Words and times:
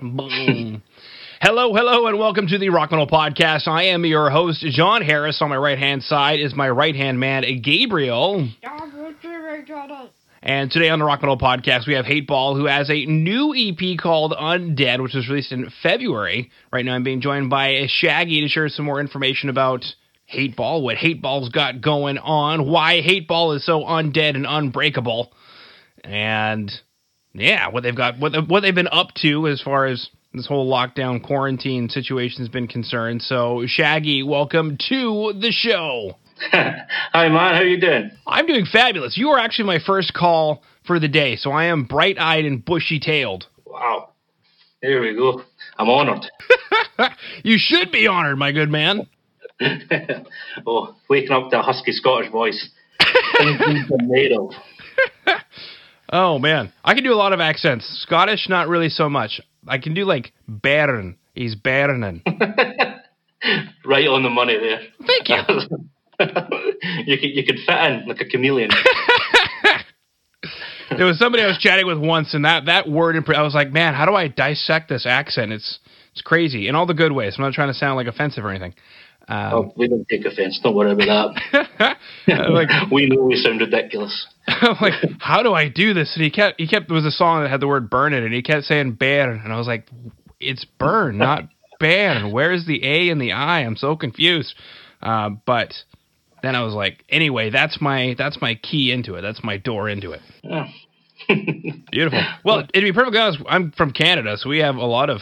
Boom. 0.00 0.82
Hello, 1.42 1.74
hello, 1.74 2.06
and 2.06 2.18
welcome 2.18 2.46
to 2.46 2.56
the 2.56 2.70
Rock 2.70 2.90
Metal 2.90 3.06
Podcast. 3.06 3.68
I 3.68 3.88
am 3.88 4.06
your 4.06 4.30
host, 4.30 4.64
Jon 4.70 5.02
Harris. 5.02 5.42
On 5.42 5.50
my 5.50 5.58
right 5.58 5.78
hand 5.78 6.02
side 6.02 6.40
is 6.40 6.54
my 6.54 6.70
right 6.70 6.96
hand 6.96 7.20
man, 7.20 7.44
Gabriel. 7.60 8.48
And 10.42 10.70
today 10.70 10.88
on 10.88 11.00
the 11.00 11.04
Rock 11.04 11.20
Metal 11.20 11.36
Podcast, 11.36 11.86
we 11.86 11.92
have 11.92 12.06
Hateball, 12.06 12.56
who 12.56 12.64
has 12.64 12.88
a 12.88 13.04
new 13.04 13.54
EP 13.54 13.98
called 13.98 14.32
Undead, 14.32 15.02
which 15.02 15.12
was 15.12 15.28
released 15.28 15.52
in 15.52 15.70
February. 15.82 16.50
Right 16.72 16.82
now, 16.82 16.94
I'm 16.94 17.04
being 17.04 17.20
joined 17.20 17.50
by 17.50 17.84
Shaggy 17.86 18.40
to 18.40 18.48
share 18.48 18.70
some 18.70 18.86
more 18.86 19.00
information 19.00 19.50
about 19.50 19.84
Hateball, 20.32 20.82
what 20.82 20.96
Hateball's 20.96 21.50
got 21.50 21.82
going 21.82 22.16
on, 22.16 22.66
why 22.66 23.02
Hateball 23.02 23.54
is 23.54 23.66
so 23.66 23.80
undead 23.80 24.34
and 24.34 24.46
unbreakable, 24.48 25.30
and 26.02 26.72
yeah, 27.32 27.68
what 27.68 27.82
they've 27.82 27.96
got, 27.96 28.18
what 28.18 28.48
what 28.48 28.60
they've 28.60 28.74
been 28.74 28.88
up 28.90 29.14
to 29.22 29.46
as 29.46 29.60
far 29.60 29.86
as 29.86 30.08
this 30.32 30.46
whole 30.46 30.70
lockdown 30.70 31.22
quarantine 31.22 31.88
situation 31.88 32.40
has 32.40 32.48
been 32.48 32.68
concerned. 32.68 33.22
So, 33.22 33.64
Shaggy, 33.66 34.22
welcome 34.22 34.76
to 34.88 35.32
the 35.40 35.50
show. 35.50 36.18
Hi, 36.52 37.28
man. 37.28 37.54
How 37.54 37.62
you 37.62 37.80
doing? 37.80 38.10
I'm 38.26 38.46
doing 38.46 38.64
fabulous. 38.64 39.16
You 39.18 39.30
are 39.30 39.38
actually 39.38 39.66
my 39.66 39.78
first 39.84 40.14
call 40.14 40.62
for 40.86 40.98
the 40.98 41.08
day, 41.08 41.36
so 41.36 41.50
I 41.50 41.66
am 41.66 41.84
bright-eyed 41.84 42.44
and 42.44 42.64
bushy-tailed. 42.64 43.46
Wow. 43.66 44.10
There 44.80 45.02
we 45.02 45.14
go. 45.14 45.42
I'm 45.78 45.90
honored. 45.90 46.24
you 47.44 47.58
should 47.58 47.92
be 47.92 48.06
honored, 48.06 48.38
my 48.38 48.52
good 48.52 48.70
man. 48.70 49.06
oh, 50.66 50.96
waking 51.08 51.32
up 51.32 51.50
to 51.50 51.58
a 51.58 51.62
husky 51.62 51.92
Scottish 51.92 52.30
voice. 52.30 52.70
Oh 56.10 56.38
man, 56.38 56.72
I 56.84 56.94
can 56.94 57.04
do 57.04 57.12
a 57.12 57.14
lot 57.14 57.32
of 57.32 57.40
accents. 57.40 57.86
Scottish, 58.02 58.48
not 58.48 58.68
really 58.68 58.88
so 58.88 59.08
much. 59.08 59.40
I 59.66 59.78
can 59.78 59.94
do 59.94 60.04
like 60.04 60.32
Baron. 60.48 61.16
He's 61.34 61.54
Baronin. 61.54 62.22
right 63.84 64.06
on 64.06 64.22
the 64.22 64.30
money 64.30 64.58
there. 64.58 64.80
Thank 65.06 65.28
you. 65.28 65.36
you 67.06 67.18
could 67.18 67.30
you 67.30 67.44
could 67.44 67.58
fit 67.66 67.76
in 67.76 68.06
like 68.06 68.20
a 68.20 68.26
chameleon. 68.26 68.70
there 70.96 71.06
was 71.06 71.18
somebody 71.18 71.42
I 71.42 71.46
was 71.46 71.58
chatting 71.58 71.86
with 71.86 71.98
once, 71.98 72.34
and 72.34 72.44
that 72.44 72.66
that 72.66 72.88
word, 72.88 73.16
I 73.34 73.42
was 73.42 73.54
like, 73.54 73.72
man, 73.72 73.94
how 73.94 74.06
do 74.06 74.14
I 74.14 74.28
dissect 74.28 74.88
this 74.88 75.06
accent? 75.06 75.52
It's 75.52 75.78
it's 76.12 76.22
crazy 76.22 76.68
in 76.68 76.74
all 76.74 76.86
the 76.86 76.94
good 76.94 77.12
ways. 77.12 77.34
I'm 77.38 77.44
not 77.44 77.52
trying 77.52 77.68
to 77.68 77.74
sound 77.74 77.96
like 77.96 78.06
offensive 78.06 78.44
or 78.44 78.50
anything. 78.50 78.74
Um, 79.28 79.54
oh, 79.54 79.72
we 79.76 79.88
don't 79.88 80.06
take 80.08 80.24
offense. 80.24 80.58
Don't 80.62 80.74
worry 80.74 80.92
about 80.92 81.36
that. 81.52 81.96
like, 82.50 82.68
we 82.92 83.06
know 83.06 83.22
we 83.22 83.36
sound 83.36 83.60
ridiculous. 83.60 84.26
I'm 84.48 84.76
like, 84.80 84.94
how 85.20 85.42
do 85.42 85.52
I 85.52 85.68
do 85.68 85.94
this? 85.94 86.14
And 86.14 86.24
he 86.24 86.30
kept 86.30 86.60
he 86.60 86.66
kept 86.66 86.88
there 86.88 86.96
was 86.96 87.04
a 87.04 87.10
song 87.10 87.42
that 87.42 87.50
had 87.50 87.60
the 87.60 87.68
word 87.68 87.90
burn 87.90 88.12
in 88.12 88.22
it, 88.22 88.26
and 88.26 88.34
he 88.34 88.42
kept 88.42 88.64
saying 88.64 88.92
bear, 88.92 89.30
and 89.30 89.52
I 89.52 89.56
was 89.56 89.66
like, 89.66 89.88
it's 90.40 90.64
burn, 90.64 91.18
not 91.18 91.44
bear. 91.78 92.28
Where's 92.28 92.66
the 92.66 92.84
A 92.84 93.10
and 93.10 93.20
the 93.20 93.32
I? 93.32 93.60
I'm 93.60 93.76
so 93.76 93.96
confused. 93.96 94.54
Uh, 95.02 95.30
but 95.46 95.72
then 96.42 96.56
I 96.56 96.62
was 96.62 96.74
like, 96.74 97.04
anyway, 97.08 97.50
that's 97.50 97.80
my 97.80 98.14
that's 98.18 98.40
my 98.40 98.54
key 98.56 98.92
into 98.92 99.14
it. 99.14 99.22
That's 99.22 99.44
my 99.44 99.56
door 99.56 99.88
into 99.88 100.12
it. 100.12 100.20
Yeah. 100.42 100.68
Beautiful. 101.92 102.20
Well, 102.44 102.66
to 102.66 102.80
be 102.80 102.92
perfectly 102.92 103.20
honest, 103.20 103.40
I'm 103.46 103.72
from 103.72 103.92
Canada, 103.92 104.36
so 104.38 104.48
we 104.48 104.58
have 104.58 104.76
a 104.76 104.84
lot 104.84 105.10
of 105.10 105.20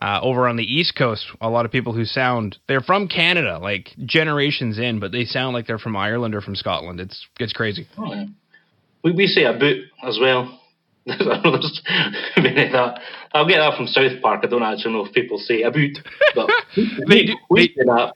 uh, 0.00 0.20
over 0.22 0.48
on 0.48 0.56
the 0.56 0.64
East 0.64 0.96
Coast, 0.96 1.26
a 1.40 1.50
lot 1.50 1.66
of 1.66 1.72
people 1.72 1.92
who 1.92 2.04
sound 2.04 2.58
they're 2.68 2.80
from 2.80 3.06
Canada, 3.06 3.58
like 3.58 3.90
generations 4.06 4.78
in, 4.78 4.98
but 4.98 5.12
they 5.12 5.24
sound 5.24 5.54
like 5.54 5.66
they're 5.66 5.78
from 5.78 5.96
Ireland 5.96 6.34
or 6.34 6.40
from 6.40 6.56
Scotland. 6.56 7.00
It's 7.00 7.26
it's 7.38 7.52
crazy. 7.52 7.86
Oh, 7.98 8.12
yeah. 8.12 8.24
We 9.04 9.12
we 9.12 9.26
say 9.26 9.44
a 9.44 9.52
boot 9.52 9.84
as 10.02 10.18
well. 10.20 10.58
that. 11.06 13.00
I'll 13.32 13.48
get 13.48 13.58
that 13.58 13.76
from 13.76 13.86
South 13.86 14.12
Park. 14.22 14.40
I 14.42 14.46
don't 14.46 14.62
actually 14.62 14.94
know 14.94 15.04
if 15.04 15.12
people 15.12 15.38
say 15.38 15.62
a 15.62 15.70
boot, 15.70 15.98
but 16.34 16.48
they 17.08 17.24
do. 17.24 17.34
We 17.50 17.74
they, 17.76 17.84
that. 17.84 18.14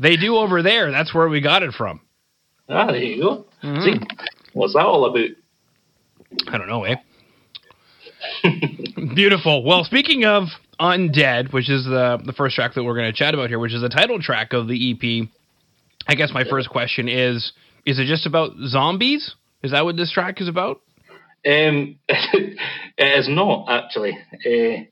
they 0.00 0.16
do 0.16 0.36
over 0.36 0.62
there. 0.62 0.90
That's 0.90 1.14
where 1.14 1.28
we 1.28 1.40
got 1.40 1.62
it 1.62 1.74
from. 1.74 2.00
Ah, 2.68 2.86
there 2.86 3.02
you 3.02 3.22
go. 3.22 3.46
Mm-hmm. 3.62 3.82
See, 3.82 4.00
what's 4.52 4.74
that 4.74 4.84
all 4.84 5.04
about? 5.04 5.30
I 6.48 6.58
don't 6.58 6.68
know, 6.68 6.84
eh? 6.84 6.96
Beautiful. 9.14 9.64
Well, 9.64 9.84
speaking 9.84 10.24
of 10.24 10.48
Undead, 10.80 11.52
which 11.52 11.70
is 11.70 11.84
the 11.84 12.18
the 12.24 12.32
first 12.32 12.54
track 12.54 12.74
that 12.74 12.84
we're 12.84 12.94
going 12.94 13.12
to 13.12 13.16
chat 13.16 13.34
about 13.34 13.48
here, 13.48 13.58
which 13.58 13.74
is 13.74 13.82
the 13.82 13.88
title 13.88 14.20
track 14.20 14.52
of 14.52 14.68
the 14.68 14.92
EP. 14.92 15.28
I 16.06 16.14
guess 16.14 16.32
my 16.32 16.44
first 16.44 16.70
question 16.70 17.08
is: 17.08 17.52
Is 17.84 17.98
it 17.98 18.06
just 18.06 18.26
about 18.26 18.52
zombies? 18.66 19.34
Is 19.62 19.72
that 19.72 19.84
what 19.84 19.96
this 19.96 20.12
track 20.12 20.40
is 20.40 20.48
about? 20.48 20.80
Um, 21.46 21.98
it 22.08 22.58
is 22.98 23.28
not 23.28 23.66
actually. 23.68 24.18
Uh, 24.46 24.84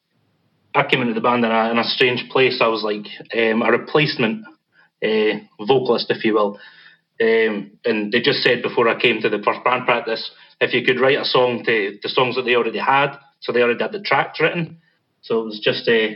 I 0.74 0.86
came 0.88 1.00
into 1.00 1.14
the 1.14 1.20
band 1.20 1.44
in 1.44 1.50
a, 1.50 1.70
in 1.70 1.78
a 1.78 1.84
strange 1.84 2.28
place. 2.30 2.58
I 2.60 2.68
was 2.68 2.82
like 2.82 3.06
um, 3.34 3.62
a 3.62 3.70
replacement 3.70 4.44
uh, 5.02 5.64
vocalist, 5.66 6.10
if 6.10 6.24
you 6.24 6.34
will. 6.34 6.58
Um, 7.18 7.78
and 7.84 8.12
they 8.12 8.20
just 8.20 8.42
said 8.42 8.62
before 8.62 8.88
I 8.88 9.00
came 9.00 9.22
to 9.22 9.30
the 9.30 9.42
first 9.42 9.64
band 9.64 9.86
practice, 9.86 10.30
if 10.60 10.74
you 10.74 10.84
could 10.84 11.00
write 11.00 11.18
a 11.18 11.24
song 11.24 11.64
to 11.64 11.98
the 12.02 12.08
songs 12.10 12.36
that 12.36 12.42
they 12.42 12.54
already 12.54 12.78
had, 12.78 13.16
so 13.40 13.52
they 13.52 13.62
already 13.62 13.82
had 13.82 13.92
the 13.92 14.02
tracks 14.02 14.38
written. 14.38 14.78
So 15.26 15.40
it 15.40 15.44
was 15.44 15.60
just 15.60 15.88
a, 15.88 16.10
uh, 16.10 16.14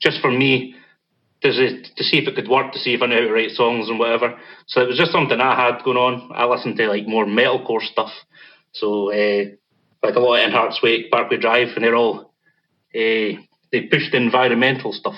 just 0.00 0.20
for 0.20 0.30
me 0.30 0.74
to, 1.42 1.50
to 1.52 2.04
see 2.04 2.18
if 2.18 2.26
it 2.26 2.34
could 2.34 2.48
work, 2.48 2.72
to 2.72 2.78
see 2.78 2.94
if 2.94 3.02
I 3.02 3.06
knew 3.06 3.14
how 3.14 3.20
to 3.28 3.32
write 3.32 3.50
songs 3.50 3.88
and 3.88 3.98
whatever. 3.98 4.38
So 4.66 4.80
it 4.80 4.88
was 4.88 4.98
just 4.98 5.12
something 5.12 5.40
I 5.40 5.54
had 5.54 5.84
going 5.84 5.96
on. 5.96 6.32
I 6.34 6.46
listened 6.46 6.76
to 6.78 6.88
like 6.88 7.06
more 7.06 7.26
metalcore 7.26 7.82
stuff. 7.82 8.10
So 8.72 9.12
uh, 9.12 9.44
like 10.02 10.16
a 10.16 10.20
lot 10.20 10.40
of 10.40 10.46
In 10.46 10.52
Hearts 10.52 10.80
Wake, 10.82 11.10
Parkway 11.10 11.38
Drive, 11.38 11.68
and 11.76 11.84
they're 11.84 11.94
all 11.94 12.32
uh, 12.94 13.38
they 13.72 13.82
pushed 13.90 14.14
environmental 14.14 14.92
stuff, 14.92 15.16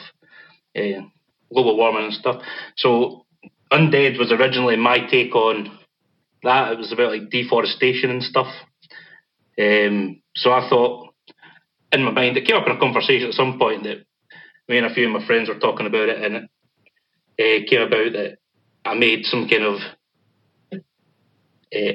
uh, 0.77 1.03
global 1.53 1.77
warming 1.77 2.05
and 2.05 2.13
stuff. 2.13 2.43
So 2.77 3.27
Undead 3.73 4.19
was 4.19 4.33
originally 4.33 4.77
my 4.77 4.99
take 4.99 5.35
on 5.35 5.79
that. 6.43 6.73
It 6.73 6.79
was 6.79 6.93
about 6.93 7.13
like 7.13 7.31
deforestation 7.31 8.11
and 8.11 8.23
stuff. 8.23 8.53
Um, 9.59 10.23
so 10.35 10.53
I 10.53 10.69
thought 10.69 11.06
in 11.93 12.03
my 12.03 12.11
mind. 12.11 12.37
It 12.37 12.47
came 12.47 12.57
up 12.57 12.67
in 12.67 12.77
a 12.77 12.81
conversation 12.81 13.29
at 13.29 13.35
some 13.35 13.59
point 13.59 13.85
that 13.85 14.05
me 14.69 14.79
and 14.79 14.87
a 14.87 14.95
few 14.95 15.07
of 15.07 15.21
my 15.21 15.27
friends 15.27 15.49
were 15.49 15.59
talking 15.59 15.87
about 15.87 16.09
it, 16.09 16.23
and 16.23 16.49
it 17.39 17.67
uh, 17.67 17.71
came 17.71 17.83
about 17.83 18.13
that 18.13 18.39
I 18.85 18.95
made 18.95 19.25
some 19.25 19.49
kind 19.49 19.65
of 19.65 19.81
uh, 20.73 20.79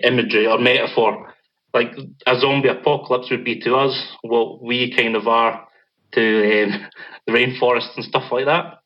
imagery 0.04 0.48
or 0.48 0.60
metaphor, 0.60 1.34
like 1.74 1.92
a 2.26 2.40
zombie 2.40 2.70
apocalypse 2.70 3.30
would 3.32 3.46
be 3.46 3.60
to 3.62 3.76
us, 3.76 4.16
what 4.22 4.62
we 4.62 4.94
kind 4.96 5.16
of 5.16 5.28
are 5.28 5.68
to 6.14 6.64
um, 6.64 6.88
the 7.28 7.34
rainforest 7.34 7.96
and 7.96 8.06
stuff 8.06 8.32
like 8.32 8.46
that. 8.46 8.80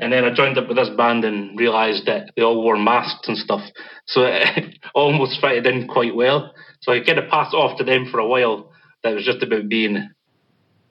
And 0.00 0.12
then 0.12 0.24
I 0.24 0.32
joined 0.32 0.58
up 0.58 0.68
with 0.68 0.76
this 0.76 0.90
band 0.96 1.24
and 1.24 1.58
realised 1.58 2.06
that 2.06 2.30
they 2.36 2.42
all 2.42 2.62
wore 2.62 2.76
masks 2.76 3.26
and 3.26 3.36
stuff. 3.36 3.62
So 4.06 4.22
it 4.24 4.78
almost 4.94 5.40
fitted 5.40 5.66
in 5.66 5.88
quite 5.88 6.14
well. 6.14 6.54
So 6.82 6.92
I 6.92 7.00
kind 7.00 7.18
of 7.18 7.28
passed 7.28 7.54
off 7.54 7.78
to 7.78 7.84
them 7.84 8.06
for 8.10 8.20
a 8.20 8.26
while. 8.26 8.70
That 9.02 9.14
was 9.14 9.24
just 9.24 9.42
about 9.42 9.68
being 9.68 10.08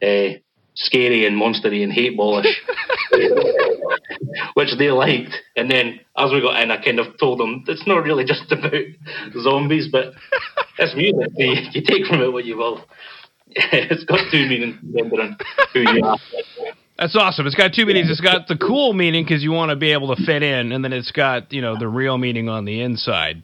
uh, 0.01 0.37
scary 0.75 1.25
and 1.25 1.35
monstery 1.35 1.83
and 1.83 1.91
hate 1.91 2.15
ballish, 2.15 2.61
which 4.53 4.69
they 4.77 4.91
liked. 4.91 5.33
And 5.55 5.69
then 5.69 5.99
as 6.17 6.31
we 6.31 6.41
got 6.41 6.61
in, 6.61 6.71
I 6.71 6.83
kind 6.83 6.99
of 6.99 7.17
told 7.19 7.39
them 7.39 7.63
it's 7.67 7.87
not 7.87 8.03
really 8.03 8.25
just 8.25 8.51
about 8.51 8.73
zombies, 9.41 9.89
but 9.91 10.13
it's 10.77 10.95
music. 10.95 11.31
You, 11.35 11.55
you 11.71 11.81
take 11.81 12.05
from 12.05 12.21
it 12.21 12.31
what 12.31 12.45
you 12.45 12.57
will. 12.57 12.85
it's 13.49 14.03
got 14.03 14.19
two 14.31 14.47
meanings 14.47 14.77
depending 14.85 15.19
on 15.19 15.37
who 15.73 15.79
you 15.79 16.03
are. 16.03 16.17
That's 16.97 17.15
awesome. 17.15 17.45
It's 17.45 17.55
got 17.55 17.73
two 17.73 17.85
meanings. 17.85 18.09
It's 18.09 18.21
got 18.21 18.47
the 18.47 18.57
cool 18.57 18.93
meaning 18.93 19.23
because 19.23 19.43
you 19.43 19.51
want 19.51 19.69
to 19.69 19.75
be 19.75 19.91
able 19.91 20.15
to 20.15 20.25
fit 20.25 20.41
in, 20.41 20.71
and 20.71 20.83
then 20.83 20.93
it's 20.93 21.11
got 21.11 21.53
you 21.53 21.61
know 21.61 21.77
the 21.77 21.87
real 21.87 22.17
meaning 22.17 22.49
on 22.49 22.65
the 22.65 22.81
inside. 22.81 23.43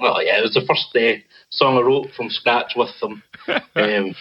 Well, 0.00 0.22
yeah, 0.22 0.38
it 0.38 0.42
was 0.42 0.54
the 0.54 0.64
first 0.66 0.94
uh, 0.94 1.20
song 1.50 1.78
I 1.78 1.80
wrote 1.80 2.08
from 2.16 2.28
scratch 2.30 2.72
with 2.76 2.90
them. 3.00 3.22
Um, 3.76 4.14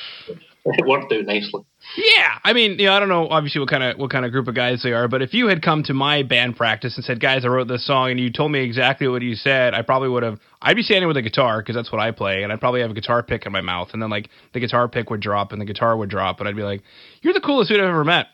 it 0.77 0.87
worked 0.87 1.11
out 1.11 1.25
nicely. 1.25 1.61
Yeah, 1.97 2.39
I 2.43 2.53
mean, 2.53 2.79
you 2.79 2.85
know, 2.85 2.93
I 2.93 2.99
don't 2.99 3.09
know 3.09 3.27
obviously 3.27 3.59
what 3.59 3.69
kind 3.69 3.83
of 3.83 3.97
what 3.97 4.09
kind 4.09 4.25
of 4.25 4.31
group 4.31 4.47
of 4.47 4.55
guys 4.55 4.81
they 4.81 4.93
are, 4.93 5.09
but 5.09 5.21
if 5.21 5.33
you 5.33 5.47
had 5.47 5.61
come 5.61 5.83
to 5.83 5.93
my 5.93 6.23
band 6.23 6.55
practice 6.55 6.95
and 6.95 7.03
said, 7.03 7.19
"Guys, 7.19 7.43
I 7.43 7.49
wrote 7.49 7.67
this 7.67 7.85
song," 7.85 8.11
and 8.11 8.19
you 8.19 8.31
told 8.31 8.51
me 8.51 8.61
exactly 8.61 9.07
what 9.09 9.21
you 9.21 9.35
said, 9.35 9.73
I 9.73 9.81
probably 9.81 10.07
would 10.07 10.23
have. 10.23 10.39
I'd 10.61 10.77
be 10.77 10.83
standing 10.83 11.09
with 11.09 11.17
a 11.17 11.21
guitar 11.21 11.59
because 11.61 11.75
that's 11.75 11.91
what 11.91 11.99
I 11.99 12.11
play, 12.11 12.43
and 12.43 12.53
I'd 12.53 12.61
probably 12.61 12.79
have 12.79 12.91
a 12.91 12.93
guitar 12.93 13.23
pick 13.23 13.45
in 13.45 13.51
my 13.51 13.59
mouth, 13.59 13.89
and 13.91 14.01
then 14.01 14.09
like 14.09 14.29
the 14.53 14.61
guitar 14.61 14.87
pick 14.87 15.09
would 15.09 15.19
drop 15.19 15.51
and 15.51 15.59
the 15.59 15.65
guitar 15.65 15.97
would 15.97 16.09
drop, 16.09 16.39
and 16.39 16.47
I'd 16.47 16.55
be 16.55 16.63
like, 16.63 16.81
"You're 17.21 17.33
the 17.33 17.41
coolest 17.41 17.69
dude 17.69 17.81
I've 17.81 17.89
ever 17.89 18.05
met." 18.05 18.27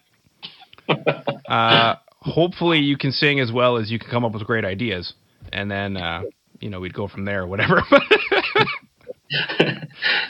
uh, 1.49 1.95
hopefully, 2.19 2.77
you 2.77 2.95
can 2.95 3.11
sing 3.11 3.39
as 3.39 3.51
well 3.51 3.77
as 3.77 3.89
you 3.89 3.97
can 3.97 4.09
come 4.11 4.23
up 4.23 4.33
with 4.33 4.43
great 4.45 4.65
ideas, 4.65 5.15
and 5.51 5.71
then 5.71 5.97
uh, 5.97 6.21
you 6.59 6.69
know 6.69 6.79
we'd 6.79 6.93
go 6.93 7.07
from 7.07 7.25
there, 7.25 7.41
or 7.41 7.47
whatever. 7.47 7.81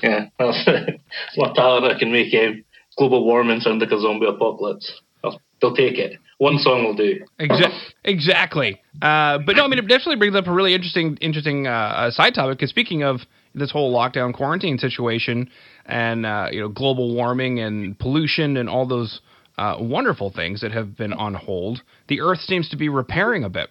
yeah, 0.03 0.27
that's 0.37 0.69
what 1.35 1.55
talent 1.55 1.85
I 1.85 1.97
can 1.97 2.11
make 2.11 2.33
um, 2.33 2.63
global 2.97 3.25
warming 3.25 3.59
sound 3.61 3.79
like 3.79 3.91
a 3.91 3.99
zombie 3.99 4.27
apocalypse. 4.27 4.91
I'll, 5.23 5.41
they'll 5.61 5.75
take 5.75 5.97
it. 5.97 6.19
One 6.37 6.57
song 6.57 6.85
will 6.85 6.95
do. 6.95 7.25
Exa- 7.39 7.91
exactly. 8.05 8.81
Uh, 9.01 9.39
but 9.39 9.55
no, 9.57 9.65
I 9.65 9.67
mean, 9.67 9.79
it 9.79 9.87
definitely 9.87 10.15
brings 10.15 10.35
up 10.35 10.47
a 10.47 10.53
really 10.53 10.73
interesting, 10.73 11.17
interesting 11.19 11.67
uh, 11.67 12.11
side 12.11 12.33
topic. 12.33 12.57
Because 12.57 12.69
speaking 12.69 13.03
of 13.03 13.21
this 13.53 13.71
whole 13.71 13.93
lockdown 13.93 14.33
quarantine 14.33 14.77
situation, 14.77 15.49
and 15.85 16.25
uh, 16.25 16.47
you 16.51 16.61
know 16.61 16.69
global 16.69 17.13
warming 17.13 17.59
and 17.59 17.97
pollution 17.99 18.57
and 18.57 18.69
all 18.69 18.87
those 18.87 19.21
uh, 19.57 19.75
wonderful 19.79 20.31
things 20.31 20.61
that 20.61 20.71
have 20.71 20.95
been 20.95 21.11
on 21.11 21.33
hold, 21.33 21.81
the 22.07 22.21
Earth 22.21 22.39
seems 22.39 22.69
to 22.69 22.77
be 22.77 22.87
repairing 22.87 23.43
a 23.43 23.49
bit. 23.49 23.69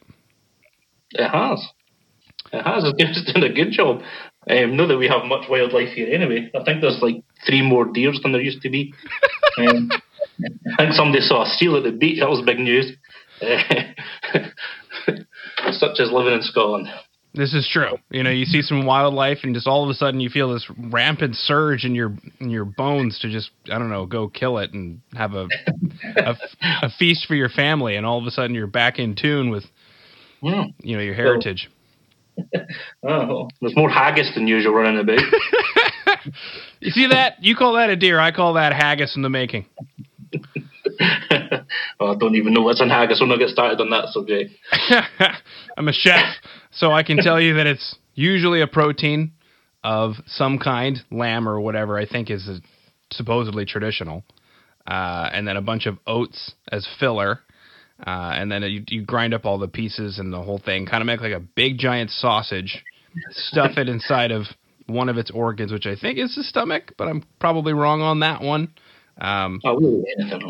It 1.13 1.29
has. 1.29 1.67
It 2.53 2.63
has. 2.63 2.85
It's 2.99 3.33
done 3.33 3.45
a 3.45 3.53
good 3.53 3.71
job. 3.71 4.03
Um, 4.51 4.77
not 4.77 4.87
that 4.87 4.99
we 4.99 5.09
have 5.09 5.25
much 5.25 5.49
wildlife 5.49 5.91
here 5.91 6.13
anyway. 6.13 6.51
I 6.55 6.65
think 6.65 6.81
there's 6.81 7.01
like 7.03 7.23
three 7.47 7.63
more 7.63 7.85
deers 7.85 8.21
than 8.23 8.33
there 8.33 8.41
used 8.41 8.63
to 8.63 8.71
be. 8.71 8.95
um, 9.59 9.91
I 10.79 10.85
think 10.85 10.95
somebody 10.95 11.21
saw 11.23 11.45
a 11.45 11.47
seal 11.47 11.77
at 11.77 11.83
the 11.83 11.93
beach. 11.93 12.21
That 12.21 12.31
was 12.31 12.43
big 12.45 12.59
news. 12.59 12.93
Uh, 13.43 13.59
such 15.73 16.01
as 16.01 16.11
living 16.11 16.35
in 16.35 16.43
Scotland. 16.43 16.89
This 17.35 17.55
is 17.55 17.69
true. 17.71 17.99
You 18.11 18.23
know, 18.23 18.31
you 18.31 18.47
see 18.47 18.63
some 18.63 18.87
wildlife, 18.87 19.39
and 19.43 19.55
just 19.55 19.67
all 19.67 19.85
of 19.85 19.91
a 19.91 19.95
sudden 19.95 20.19
you 20.19 20.31
feel 20.31 20.53
this 20.53 20.69
rampant 20.77 21.37
surge 21.37 21.85
in 21.85 21.95
your 21.95 22.17
in 22.41 22.51
your 22.51 22.65
bones 22.65 23.19
to 23.21 23.31
just 23.31 23.51
I 23.71 23.79
don't 23.79 23.91
know 23.91 24.07
go 24.07 24.29
kill 24.29 24.59
it 24.59 24.73
and 24.73 25.03
have 25.15 25.35
a 25.35 25.47
a, 26.17 26.37
a 26.83 26.91
feast 26.99 27.27
for 27.27 27.35
your 27.35 27.51
family, 27.51 27.97
and 27.97 28.07
all 28.07 28.19
of 28.19 28.27
a 28.27 28.31
sudden 28.31 28.55
you're 28.55 28.67
back 28.67 28.99
in 28.99 29.15
tune 29.15 29.51
with 29.51 29.65
mm. 30.43 30.73
you 30.81 30.97
know 30.97 31.03
your 31.03 31.15
heritage. 31.15 31.71
oh, 33.03 33.49
there's 33.61 33.77
more 33.77 33.91
haggis 33.91 34.33
than 34.35 34.47
usual 34.47 34.75
running 34.75 35.01
about. 35.01 35.21
you 36.81 36.91
see 36.91 37.09
that? 37.09 37.43
You 37.43 37.57
call 37.57 37.75
that 37.75 37.91
a 37.91 37.97
deer. 37.97 38.19
I 38.19 38.33
call 38.33 38.55
that 38.55 38.73
haggis 38.73 39.17
in 39.17 39.23
the 39.23 39.31
making. 39.31 39.67
well, 42.01 42.13
I 42.13 42.15
don't 42.19 42.35
even 42.35 42.53
know 42.53 42.63
what's 42.63 42.81
in 42.81 42.89
haggis. 42.89 43.19
We'll 43.21 43.29
not 43.29 43.39
get 43.39 43.49
started 43.49 43.81
on 43.81 43.91
that 43.91 44.09
subject. 44.09 44.53
I'm 45.77 45.89
a 45.89 45.93
chef, 45.93 46.25
so 46.71 46.93
I 46.93 47.03
can 47.03 47.19
tell 47.19 47.41
you 47.41 47.55
that 47.55 47.67
it's 47.67 47.97
usually 48.15 48.61
a 48.61 48.67
protein 48.67 49.33
of 49.85 50.15
some 50.27 50.59
kind, 50.59 50.99
lamb 51.11 51.49
or 51.49 51.61
whatever 51.61 51.99
I 51.99 52.07
think 52.07 52.31
is 52.31 52.49
a, 52.49 52.61
supposedly 53.13 53.65
traditional, 53.65 54.25
uh, 54.87 55.31
and 55.33 55.47
then 55.47 55.57
a 55.57 55.63
bunch 55.63 55.87
of 55.87 55.99
oats 56.07 56.53
as 56.71 56.87
filler. 56.99 57.41
Uh, 58.07 58.33
and 58.35 58.51
then 58.51 58.63
you, 58.63 58.85
you 58.89 59.03
grind 59.03 59.35
up 59.35 59.45
all 59.45 59.59
the 59.59 59.69
pieces 59.69 60.19
and 60.19 60.33
the 60.33 60.41
whole 60.41 60.59
thing, 60.59 60.87
kind 60.87 61.03
of 61.03 61.07
make 61.07 61.21
like 61.21 61.33
a 61.33 61.41
big 61.41 61.79
giant 61.79 62.11
sausage, 62.11 62.85
stuff 63.31 63.77
it 63.77 63.89
inside 63.89 64.31
of 64.31 64.45
one 64.87 65.09
of 65.09 65.19
its 65.19 65.31
organs, 65.31 65.73
which 65.73 65.87
I 65.87 65.97
think 65.97 66.19
is 66.19 66.35
the 66.35 66.45
stomach, 66.45 66.95
but 66.97 67.09
I'm 67.09 67.25
probably 67.41 67.73
wrong 67.73 68.01
on 68.01 68.21
that 68.21 68.41
one. 68.41 68.73
Um, 69.21 69.61
oh, 69.65 69.79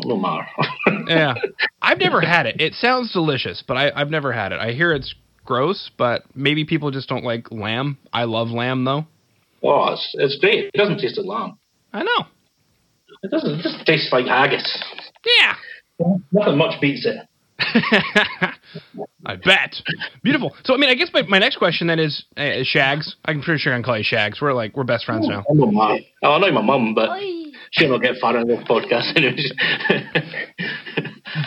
no 0.05 0.17
more. 0.17 0.45
yeah, 1.07 1.33
I've 1.81 1.97
never 1.97 2.21
had 2.21 2.45
it. 2.45 2.61
It 2.61 2.73
sounds 2.75 3.11
delicious, 3.11 3.63
but 3.67 3.77
I, 3.77 3.91
I've 3.95 4.11
never 4.11 4.31
had 4.31 4.51
it. 4.51 4.59
I 4.59 4.71
hear 4.73 4.93
it's 4.93 5.15
gross, 5.43 5.89
but 5.97 6.23
maybe 6.35 6.65
people 6.65 6.91
just 6.91 7.09
don't 7.09 7.23
like 7.23 7.51
lamb. 7.51 7.97
I 8.13 8.25
love 8.25 8.49
lamb 8.49 8.85
though. 8.85 9.07
Oh, 9.63 9.93
it's, 9.93 10.11
it's 10.13 10.37
great. 10.39 10.65
It 10.65 10.77
doesn't 10.77 10.99
taste 10.99 11.17
like 11.17 11.25
lamb. 11.25 11.57
I 11.91 12.03
know. 12.03 12.27
It 13.23 13.31
doesn't. 13.31 13.59
It 13.59 13.63
just 13.63 13.85
tastes 13.85 14.13
like 14.13 14.27
haggis. 14.27 14.83
Yeah. 15.25 15.55
Nothing 16.31 16.57
much 16.57 16.79
beats 16.79 17.05
it. 17.05 17.17
I 19.25 19.35
bet. 19.35 19.75
Beautiful. 20.23 20.55
So, 20.63 20.73
I 20.73 20.77
mean, 20.77 20.89
I 20.89 20.95
guess 20.95 21.09
my, 21.13 21.23
my 21.23 21.39
next 21.39 21.57
question 21.57 21.87
then 21.87 21.99
is 21.99 22.23
uh, 22.37 22.63
Shags. 22.63 23.15
I'm 23.25 23.41
pretty 23.41 23.59
sure 23.59 23.73
I 23.73 23.75
can 23.75 23.83
call 23.83 23.97
you 23.97 24.03
Shags. 24.03 24.41
We're 24.41 24.53
like 24.53 24.75
we're 24.75 24.83
best 24.83 25.05
friends 25.05 25.27
now. 25.27 25.43
I'm 25.49 25.61
a 25.61 25.71
mom. 25.71 25.99
Oh, 26.23 26.31
I 26.33 26.39
know 26.39 26.51
my 26.51 26.61
mum, 26.61 26.95
but 26.95 27.09
she'll 27.71 27.89
not 27.89 28.01
get 28.01 28.15
far 28.21 28.37
in 28.37 28.47
this 28.47 28.59
podcast. 28.67 29.13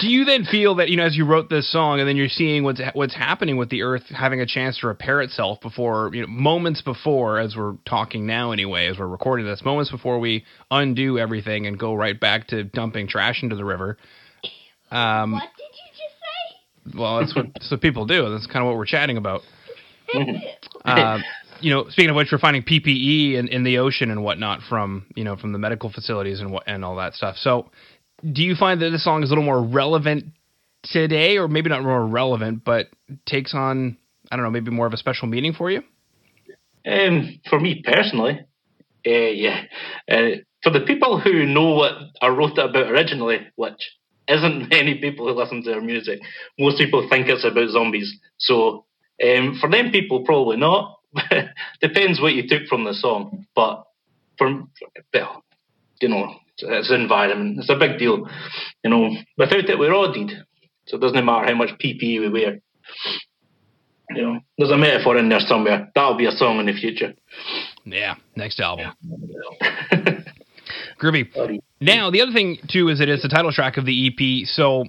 Do 0.01 0.07
you 0.07 0.25
then 0.25 0.45
feel 0.45 0.77
that 0.77 0.91
you 0.91 0.97
know, 0.97 1.05
as 1.05 1.17
you 1.17 1.27
wrote 1.27 1.51
this 1.51 1.71
song, 1.71 1.99
and 1.99 2.09
then 2.09 2.17
you're 2.17 2.29
seeing 2.29 2.63
what's 2.63 2.81
what's 2.95 3.15
happening 3.15 3.57
with 3.57 3.69
the 3.69 3.83
Earth 3.83 4.05
having 4.11 4.41
a 4.41 4.47
chance 4.47 4.79
to 4.79 4.87
repair 4.87 5.21
itself 5.21 5.61
before 5.61 6.11
you 6.15 6.21
know, 6.21 6.29
moments 6.29 6.83
before, 6.83 7.39
as 7.39 7.57
we're 7.57 7.75
talking 7.85 8.27
now, 8.27 8.53
anyway, 8.53 8.87
as 8.87 8.99
we're 8.99 9.09
recording 9.09 9.45
this, 9.45 9.65
moments 9.65 9.91
before 9.91 10.21
we 10.21 10.45
undo 10.71 11.19
everything 11.19 11.67
and 11.67 11.79
go 11.79 11.95
right 11.95 12.19
back 12.19 12.47
to 12.49 12.63
dumping 12.65 13.09
trash 13.09 13.43
into 13.43 13.57
the 13.57 13.65
river. 13.65 13.99
Um, 14.93 15.33
what 15.33 15.49
did 15.57 15.65
you 15.73 15.91
just 15.91 16.21
say? 16.21 16.57
Well, 16.95 17.21
that's 17.21 17.35
what, 17.35 17.47
that's 17.55 17.71
what 17.71 17.81
people 17.81 18.07
do. 18.07 18.29
That's 18.31 18.47
kind 18.47 18.65
of 18.65 18.67
what 18.67 18.77
we're 18.77 18.87
chatting 18.87 19.17
about. 19.17 19.43
uh, 20.85 21.19
you 21.61 21.71
know, 21.71 21.89
speaking 21.89 22.11
of 22.11 22.17
which, 22.17 22.29
we're 22.33 22.39
finding 22.39 22.63
PPE 22.63 23.35
in, 23.35 23.49
in 23.49 23.65
the 23.65 23.79
ocean 23.79 24.11
and 24.11 24.25
whatnot 24.25 24.61
from 24.69 25.07
you 25.15 25.25
know 25.25 25.37
from 25.37 25.53
the 25.53 25.59
medical 25.59 25.91
facilities 25.91 26.41
and 26.41 26.51
what 26.51 26.65
and 26.67 26.85
all 26.85 26.97
that 26.97 27.15
stuff. 27.15 27.37
So, 27.37 27.71
do 28.31 28.43
you 28.43 28.55
find 28.55 28.83
that 28.83 28.91
this 28.91 29.05
song 29.05 29.23
is 29.23 29.31
a 29.31 29.33
little 29.33 29.45
more 29.45 29.63
relevant 29.63 30.25
today, 30.83 31.39
or 31.39 31.49
maybe 31.49 31.71
not 31.71 31.83
more 31.83 32.05
relevant, 32.05 32.65
but 32.65 32.89
takes 33.27 33.55
on 33.55 33.97
I 34.31 34.37
don't 34.37 34.45
know, 34.45 34.51
maybe 34.51 34.71
more 34.71 34.87
of 34.87 34.93
a 34.93 34.97
special 34.97 35.29
meaning 35.29 35.53
for 35.53 35.71
you? 35.71 35.83
Um, 36.85 37.41
for 37.49 37.61
me 37.61 37.83
personally, 37.85 38.41
uh, 39.07 39.11
yeah. 39.11 39.63
Uh, 40.11 40.41
for 40.63 40.71
the 40.71 40.81
people 40.81 41.21
who 41.21 41.45
know 41.45 41.75
what 41.75 41.93
I 42.21 42.29
wrote 42.29 42.59
it 42.59 42.65
about 42.65 42.89
originally, 42.89 43.47
which 43.57 43.81
isn't 44.33 44.69
many 44.71 44.99
people 44.99 45.27
who 45.27 45.35
listen 45.35 45.63
to 45.63 45.71
their 45.71 45.81
music, 45.81 46.21
most 46.59 46.79
people 46.79 47.07
think 47.09 47.29
it's 47.29 47.45
about 47.45 47.71
zombies. 47.71 48.13
So 48.39 48.85
um, 49.23 49.59
for 49.61 49.71
them 49.71 49.91
people, 49.91 50.25
probably 50.25 50.57
not. 50.57 50.99
Depends 51.81 52.21
what 52.21 52.35
you 52.35 52.49
took 52.49 52.67
from 52.69 52.85
the 52.85 52.95
song, 52.95 53.47
but 53.55 53.85
for 54.39 54.65
well, 55.13 55.45
you 56.01 56.09
know, 56.09 56.35
it's 56.59 56.91
an 56.91 57.01
environment. 57.01 57.59
It's 57.59 57.71
a 57.71 57.77
big 57.77 57.99
deal. 57.99 58.29
You 58.83 58.91
know, 58.91 59.11
without 59.37 59.69
it, 59.69 59.79
we're 59.79 59.95
all 59.95 60.13
dead. 60.13 60.45
So 60.87 60.97
it 60.97 61.01
doesn't 61.01 61.25
matter 61.25 61.47
how 61.47 61.55
much 61.55 61.79
PPE 61.79 62.21
we 62.21 62.29
wear. 62.29 62.61
You 64.11 64.23
know, 64.23 64.41
there's 64.59 64.71
a 64.71 64.77
metaphor 64.77 65.17
in 65.17 65.29
there 65.29 65.41
somewhere. 65.41 65.91
That'll 65.95 66.17
be 66.17 66.27
a 66.27 66.33
song 66.33 66.59
in 66.61 66.67
the 66.67 66.73
future. 66.73 67.15
Yeah, 67.85 68.17
next 68.37 68.61
album. 68.61 68.93
Groovy. 71.03 71.61
Now, 71.81 72.11
the 72.11 72.23
other 72.23 72.33
thing 72.33 72.59
too 72.71 72.89
is 72.89 73.01
it 73.01 73.09
is 73.09 73.23
the 73.23 73.29
title 73.29 73.53
track 73.53 73.77
of 73.77 73.85
the 73.85 74.07
EP. 74.07 74.47
So, 74.47 74.85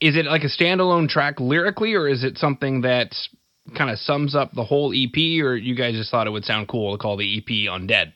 is 0.00 0.16
it 0.16 0.24
like 0.24 0.42
a 0.42 0.48
standalone 0.48 1.08
track 1.08 1.38
lyrically, 1.38 1.94
or 1.94 2.08
is 2.08 2.24
it 2.24 2.38
something 2.38 2.82
that 2.82 3.14
kind 3.76 3.90
of 3.90 3.98
sums 3.98 4.34
up 4.34 4.52
the 4.52 4.64
whole 4.64 4.92
EP, 4.94 5.16
or 5.44 5.54
you 5.54 5.74
guys 5.74 5.94
just 5.94 6.10
thought 6.10 6.26
it 6.26 6.30
would 6.30 6.44
sound 6.44 6.68
cool 6.68 6.96
to 6.96 6.98
call 6.98 7.16
the 7.16 7.38
EP 7.38 7.70
Undead? 7.70 8.12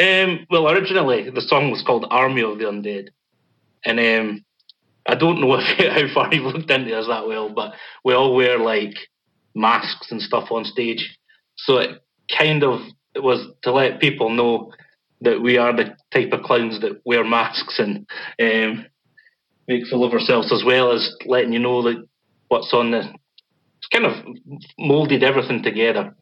Um, 0.00 0.46
well, 0.48 0.70
originally 0.70 1.28
the 1.30 1.40
song 1.40 1.70
was 1.72 1.82
called 1.84 2.06
Army 2.08 2.42
of 2.42 2.58
the 2.58 2.64
Undead, 2.66 3.08
and 3.84 3.98
um, 3.98 4.44
I 5.06 5.16
don't 5.16 5.40
know 5.40 5.54
if, 5.58 6.08
how 6.08 6.14
far 6.14 6.32
you've 6.32 6.44
looked 6.44 6.70
into 6.70 6.90
this 6.90 7.08
that 7.08 7.26
well, 7.26 7.48
but 7.48 7.72
we 8.04 8.14
all 8.14 8.34
wear 8.34 8.58
like 8.58 8.94
masks 9.56 10.12
and 10.12 10.22
stuff 10.22 10.52
on 10.52 10.64
stage, 10.64 11.18
so 11.56 11.78
it 11.78 12.02
kind 12.36 12.62
of 12.62 12.80
was 13.16 13.44
to 13.62 13.72
let 13.72 14.00
people 14.00 14.30
know 14.30 14.72
that 15.20 15.40
we 15.40 15.58
are 15.58 15.74
the 15.74 15.96
type 16.12 16.32
of 16.32 16.42
clowns 16.42 16.80
that 16.80 17.00
wear 17.04 17.24
masks 17.24 17.78
and 17.78 18.06
um, 18.40 18.86
make 19.66 19.86
full 19.86 20.04
of 20.04 20.12
ourselves, 20.12 20.52
as 20.52 20.62
well 20.64 20.92
as 20.92 21.14
letting 21.26 21.52
you 21.52 21.58
know 21.58 21.82
that 21.82 22.06
what's 22.48 22.72
on 22.72 22.90
the 22.90 23.12
it's 23.78 23.88
kind 23.92 24.06
of 24.06 24.24
molded 24.78 25.22
everything 25.22 25.62
together. 25.62 26.14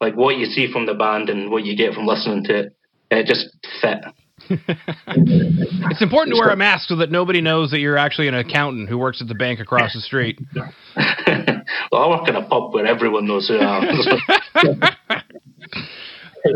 Like 0.00 0.14
what 0.14 0.36
you 0.36 0.46
see 0.46 0.70
from 0.70 0.86
the 0.86 0.94
band 0.94 1.30
and 1.30 1.50
what 1.50 1.64
you 1.64 1.76
get 1.76 1.94
from 1.94 2.06
listening 2.06 2.44
to 2.44 2.58
it, 2.58 2.76
it 3.10 3.26
just 3.26 3.46
fit. 3.80 4.04
it's 4.50 6.02
important 6.02 6.34
to 6.34 6.40
wear 6.40 6.50
a 6.50 6.56
mask 6.56 6.88
so 6.88 6.96
that 6.96 7.10
nobody 7.10 7.40
knows 7.40 7.70
that 7.70 7.78
you're 7.78 7.96
actually 7.96 8.28
an 8.28 8.34
accountant 8.34 8.88
who 8.88 8.98
works 8.98 9.22
at 9.22 9.28
the 9.28 9.34
bank 9.34 9.60
across 9.60 9.94
the 9.94 10.00
street. 10.00 10.38
well, 10.54 12.02
I 12.02 12.08
work 12.08 12.28
in 12.28 12.36
a 12.36 12.46
pub 12.46 12.74
where 12.74 12.86
everyone 12.86 13.26
knows 13.26 13.48
who 13.48 13.56
I 13.56 13.86
am. 14.64 15.22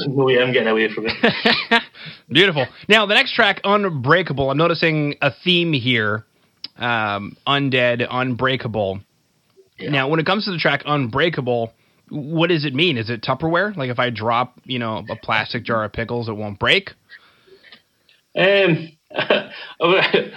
Way 0.09 0.41
I'm 0.41 0.53
getting 0.53 0.69
away 0.69 0.93
from 0.93 1.07
it. 1.07 1.83
Beautiful. 2.29 2.67
Now, 2.89 3.07
the 3.07 3.15
next 3.15 3.35
track, 3.35 3.61
Unbreakable, 3.65 4.51
I'm 4.51 4.59
noticing 4.59 5.17
a 5.21 5.31
theme 5.45 5.73
here. 5.73 6.25
Um, 6.77 7.37
undead, 7.47 8.07
unbreakable. 8.11 9.01
Yeah. 9.79 9.91
Now, 9.91 10.09
when 10.09 10.21
it 10.21 10.27
comes 10.27 10.45
to 10.47 10.53
the 10.53 10.59
track 10.59 10.83
Unbreakable, 10.87 11.73
what 12.11 12.49
does 12.49 12.65
it 12.65 12.75
mean? 12.75 12.99
Is 12.99 13.11
it 13.11 13.23
Tupperware? 13.23 13.77
Like 13.77 13.91
if 13.91 13.99
I 13.99 14.11
drop, 14.11 14.59
you 14.65 14.79
know, 14.79 15.05
a 15.09 15.17
plastic 15.17 15.65
jar 15.65 15.85
of 15.85 15.93
pickles, 15.93 16.29
it 16.29 16.33
won't 16.33 16.59
break? 16.59 16.91
Um, 18.37 18.91
I 19.15 19.51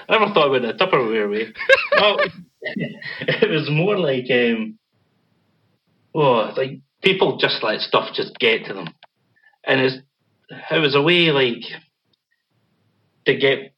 never 0.10 0.34
thought 0.34 0.56
about 0.56 0.62
the 0.62 0.74
Tupperware 0.80 1.30
way. 1.30 1.54
well, 2.00 2.20
it 2.62 3.50
was 3.50 3.70
more 3.72 3.98
like, 3.98 4.26
um, 4.32 4.78
oh, 6.16 6.54
like 6.56 6.80
people 7.02 7.38
just 7.38 7.64
let 7.64 7.80
stuff 7.82 8.10
just 8.14 8.38
get 8.40 8.66
to 8.66 8.74
them, 8.74 8.88
and 9.65 9.82
it's, 9.82 9.98
it 10.72 10.79
was 10.79 10.96
a 10.96 11.01
way 11.01 11.32
like 11.32 11.63
to 13.25 13.36
get 13.36 13.74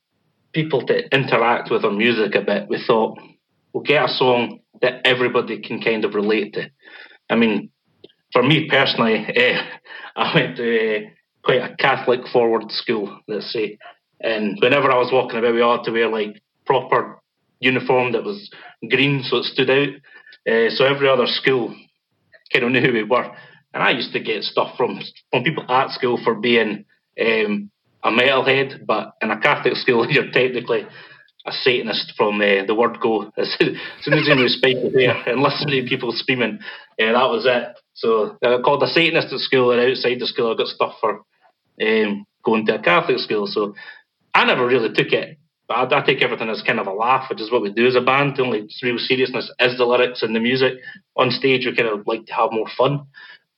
people 0.53 0.85
to 0.87 1.15
interact 1.15 1.69
with 1.69 1.83
our 1.85 1.91
music 1.91 2.35
a 2.35 2.41
bit. 2.41 2.67
We 2.69 2.83
thought 2.85 3.19
we'll 3.73 3.83
get 3.83 4.05
a 4.05 4.13
song 4.13 4.59
that 4.81 5.05
everybody 5.05 5.61
can 5.61 5.81
kind 5.81 6.05
of 6.05 6.15
relate 6.15 6.53
to. 6.53 6.69
I 7.29 7.35
mean, 7.35 7.69
for 8.31 8.43
me 8.43 8.67
personally, 8.69 9.25
uh, 9.27 9.61
I 10.15 10.33
went 10.33 10.57
to 10.57 10.95
uh, 10.95 11.09
quite 11.43 11.61
a 11.61 11.75
Catholic 11.75 12.21
forward 12.31 12.71
school, 12.71 13.19
let's 13.27 13.51
say, 13.51 13.77
and 14.21 14.57
whenever 14.61 14.91
I 14.91 14.97
was 14.97 15.11
walking 15.11 15.37
about, 15.37 15.53
we 15.53 15.61
had 15.61 15.83
to 15.83 15.91
wear 15.91 16.09
like 16.09 16.41
proper 16.65 17.19
uniform 17.59 18.13
that 18.13 18.23
was 18.23 18.49
green, 18.89 19.23
so 19.23 19.37
it 19.37 19.45
stood 19.45 19.69
out. 19.69 19.89
Uh, 20.47 20.69
so 20.69 20.85
every 20.85 21.09
other 21.09 21.27
school 21.27 21.75
kind 22.51 22.65
of 22.65 22.71
knew 22.71 22.81
who 22.81 22.93
we 22.93 23.03
were, 23.03 23.29
and 23.75 23.83
I 23.83 23.91
used 23.91 24.13
to 24.13 24.21
get 24.21 24.43
stuff 24.43 24.75
from 24.77 24.99
from 25.29 25.43
people 25.43 25.69
at 25.69 25.91
school 25.91 26.17
for 26.23 26.33
being 26.33 26.85
um, 27.19 27.69
a 28.01 28.09
metalhead, 28.09 28.85
but 28.85 29.13
in 29.21 29.29
a 29.29 29.39
Catholic 29.39 29.75
school, 29.75 30.07
you're 30.09 30.31
technically 30.31 30.87
a 31.45 31.51
Satanist 31.51 32.13
from 32.17 32.41
uh, 32.41 32.65
the 32.65 32.73
word 32.73 32.99
go. 33.01 33.31
As 33.37 33.55
soon 33.59 34.13
as 34.13 34.27
you 34.27 34.47
spike 34.47 34.77
the 34.81 34.91
hair 34.97 35.29
and 35.29 35.43
listen 35.43 35.67
to 35.67 35.85
people 35.87 36.11
screaming, 36.13 36.59
yeah, 36.97 37.11
that 37.11 37.29
was 37.29 37.45
it. 37.45 37.77
So 37.93 38.37
I 38.41 38.55
got 38.55 38.63
called 38.63 38.83
a 38.83 38.87
Satanist 38.87 39.33
at 39.33 39.39
school, 39.39 39.71
and 39.71 39.81
outside 39.81 40.19
the 40.19 40.25
school, 40.25 40.53
I 40.53 40.57
got 40.57 40.67
stuff 40.67 40.93
for 41.01 41.21
um, 41.81 42.25
going 42.43 42.65
to 42.67 42.75
a 42.75 42.81
Catholic 42.81 43.19
school. 43.19 43.45
So 43.45 43.75
I 44.33 44.45
never 44.45 44.65
really 44.65 44.93
took 44.93 45.11
it. 45.11 45.37
But 45.67 45.91
I, 45.91 45.99
I, 45.99 46.05
take 46.05 46.21
everything 46.21 46.49
as 46.49 46.61
kind 46.61 46.79
of 46.79 46.85
a 46.85 46.93
laugh, 46.93 47.27
which 47.29 47.41
is 47.41 47.51
what 47.51 47.63
we 47.63 47.73
do 47.73 47.87
as 47.87 47.95
a 47.95 48.01
band. 48.01 48.35
The 48.37 48.43
only 48.43 48.69
real 48.83 48.99
seriousness 48.99 49.51
is 49.59 49.77
the 49.77 49.85
lyrics 49.85 50.21
and 50.21 50.35
the 50.35 50.39
music. 50.39 50.75
On 51.17 51.31
stage, 51.31 51.65
we 51.65 51.75
kind 51.75 51.89
of 51.89 52.05
like 52.05 52.27
to 52.27 52.33
have 52.33 52.51
more 52.51 52.69
fun. 52.77 53.07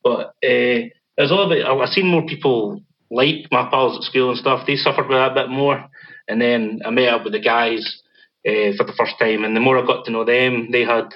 But 0.02 0.28
uh, 0.44 0.88
there's 1.16 1.30
a 1.30 1.34
little. 1.34 1.82
I've 1.82 1.88
seen 1.88 2.06
more 2.06 2.26
people 2.26 2.82
like 3.10 3.46
my 3.50 3.68
pals 3.70 3.96
at 3.98 4.04
school 4.04 4.30
and 4.30 4.38
stuff. 4.38 4.66
They 4.66 4.76
suffered 4.76 5.08
with 5.08 5.18
that 5.18 5.32
a 5.32 5.34
bit 5.34 5.50
more. 5.50 5.88
And 6.28 6.40
then 6.40 6.80
I 6.84 6.90
met 6.90 7.08
up 7.08 7.24
with 7.24 7.32
the 7.32 7.40
guys 7.40 8.02
uh, 8.46 8.76
for 8.76 8.84
the 8.84 8.94
first 8.96 9.14
time, 9.18 9.44
and 9.44 9.56
the 9.56 9.60
more 9.60 9.78
I 9.78 9.86
got 9.86 10.04
to 10.04 10.10
know 10.12 10.24
them, 10.24 10.68
they 10.70 10.82
had 10.82 11.08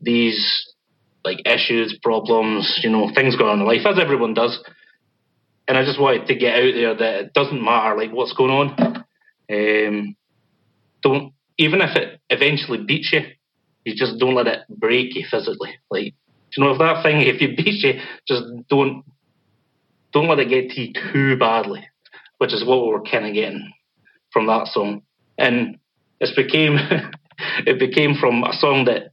these 0.00 0.72
like 1.24 1.46
issues, 1.46 1.98
problems, 2.02 2.80
you 2.82 2.90
know, 2.90 3.10
things 3.12 3.36
going 3.36 3.50
on 3.50 3.60
in 3.60 3.66
life, 3.66 3.84
as 3.84 3.98
everyone 3.98 4.34
does. 4.34 4.62
And 5.66 5.76
I 5.76 5.84
just 5.84 6.00
wanted 6.00 6.28
to 6.28 6.36
get 6.36 6.54
out 6.54 6.72
there 6.74 6.94
that 6.94 7.20
it 7.24 7.32
doesn't 7.34 7.64
matter 7.64 7.96
like 7.96 8.12
what's 8.12 8.32
going 8.32 8.52
on. 8.52 9.04
Um, 9.50 10.16
don't 11.02 11.32
even 11.58 11.80
if 11.80 11.96
it 11.96 12.20
eventually 12.30 12.84
beats 12.84 13.12
you, 13.12 13.20
you 13.84 13.94
just 13.96 14.18
don't 14.18 14.34
let 14.34 14.46
it 14.46 14.60
break 14.68 15.14
you 15.16 15.24
physically. 15.28 15.74
Like 15.90 16.14
you 16.56 16.64
know, 16.64 16.72
if 16.72 16.78
that 16.78 17.02
thing 17.02 17.20
if 17.20 17.40
you 17.40 17.48
beat 17.56 17.82
you, 17.82 18.00
just 18.26 18.44
don't 18.68 19.04
don't 20.12 20.28
let 20.28 20.38
it 20.38 20.48
get 20.48 20.70
to 20.70 20.80
you 20.80 20.92
too 21.12 21.36
badly, 21.36 21.86
which 22.38 22.52
is 22.54 22.64
what 22.64 22.82
we 22.82 22.92
were 22.92 23.02
kind 23.02 23.26
of 23.26 23.34
getting 23.34 23.72
from 24.32 24.46
that 24.46 24.68
song. 24.68 25.02
And 25.38 25.78
it 26.20 26.34
became 26.34 26.78
it 27.66 27.78
became 27.78 28.14
from 28.14 28.42
a 28.44 28.52
song 28.54 28.86
that 28.86 29.10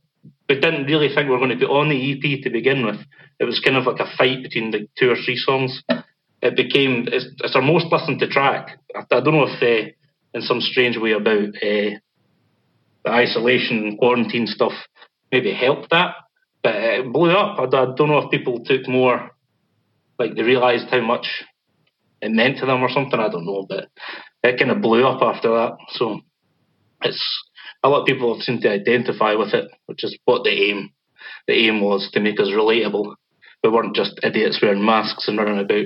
we 0.47 0.59
didn't 0.59 0.85
really 0.85 1.07
think 1.07 1.27
we 1.27 1.31
were 1.31 1.38
going 1.38 1.57
to 1.57 1.65
put 1.65 1.73
on 1.73 1.89
the 1.89 2.13
EP 2.13 2.43
to 2.43 2.50
begin 2.50 2.85
with. 2.85 3.00
It 3.39 3.45
was 3.45 3.59
kind 3.59 3.77
of 3.77 3.85
like 3.85 4.00
a 4.00 4.17
fight 4.17 4.43
between 4.43 4.71
the 4.71 4.88
two 4.97 5.09
or 5.09 5.15
three 5.15 5.38
songs. 5.38 5.81
It 6.41 6.55
became 6.55 7.07
it's, 7.12 7.25
it's 7.43 7.55
our 7.55 7.62
most 7.62 7.85
listened 7.91 8.19
to 8.19 8.27
track. 8.27 8.79
I, 8.95 9.00
I 9.00 9.21
don't 9.21 9.33
know 9.33 9.47
if 9.47 9.62
uh, 9.62 9.91
in 10.33 10.41
some 10.41 10.62
strange 10.62 10.97
way 10.97 11.12
about 11.12 11.50
uh, 11.50 12.00
the 13.03 13.09
isolation 13.09 13.79
and 13.79 13.97
quarantine 13.97 14.47
stuff 14.47 14.73
maybe 15.31 15.53
helped 15.53 15.89
that, 15.91 16.15
but 16.63 16.75
it 16.75 17.12
blew 17.12 17.32
up. 17.32 17.60
I, 17.60 17.63
I 17.63 17.93
don't 17.96 18.08
know 18.08 18.20
if 18.20 18.32
people 18.32 18.63
took 18.63 18.88
more 18.88 19.32
like 20.17 20.36
they 20.36 20.43
realised 20.43 20.88
how 20.89 21.01
much 21.01 21.27
it 22.22 22.32
meant 22.32 22.60
to 22.60 22.65
them 22.65 22.82
or 22.82 22.89
something. 22.89 23.20
I 23.20 23.29
don't 23.29 23.46
know, 23.46 23.65
but 23.67 23.89
it 24.43 24.58
kind 24.58 24.72
of 24.72 24.82
blew 24.82 25.05
up 25.05 25.22
after 25.22 25.50
that. 25.50 25.77
So 25.89 26.22
it's 27.01 27.43
a 27.84 27.89
lot 27.89 28.01
of 28.01 28.08
people 28.08 28.39
seem 28.39 28.62
to 28.62 28.72
identify 28.72 29.36
with 29.36 29.53
it, 29.53 29.70
which 29.88 30.03
is 30.03 30.17
what 30.25 30.43
the 30.43 30.51
aim 30.51 30.91
the 31.48 31.53
aim 31.53 31.82
was 31.82 32.10
to 32.13 32.20
make 32.22 32.39
us 32.39 32.48
relatable. 32.48 33.15
We 33.63 33.70
weren't 33.70 33.96
just 33.96 34.20
idiots 34.24 34.60
wearing 34.62 34.84
masks 34.84 35.27
and 35.27 35.38
running 35.38 35.60
about. 35.60 35.86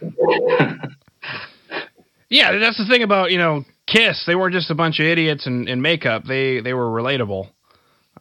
yeah, 2.28 2.56
that's 2.58 2.78
the 2.78 2.86
thing 2.88 3.02
about 3.02 3.30
you 3.32 3.38
know 3.38 3.64
Kiss. 3.86 4.24
They 4.26 4.34
weren't 4.34 4.54
just 4.54 4.70
a 4.70 4.74
bunch 4.74 5.00
of 5.00 5.06
idiots 5.06 5.46
in, 5.46 5.68
in 5.68 5.82
makeup. 5.82 6.24
They 6.24 6.60
they 6.60 6.74
were 6.74 6.88
relatable. 6.88 7.48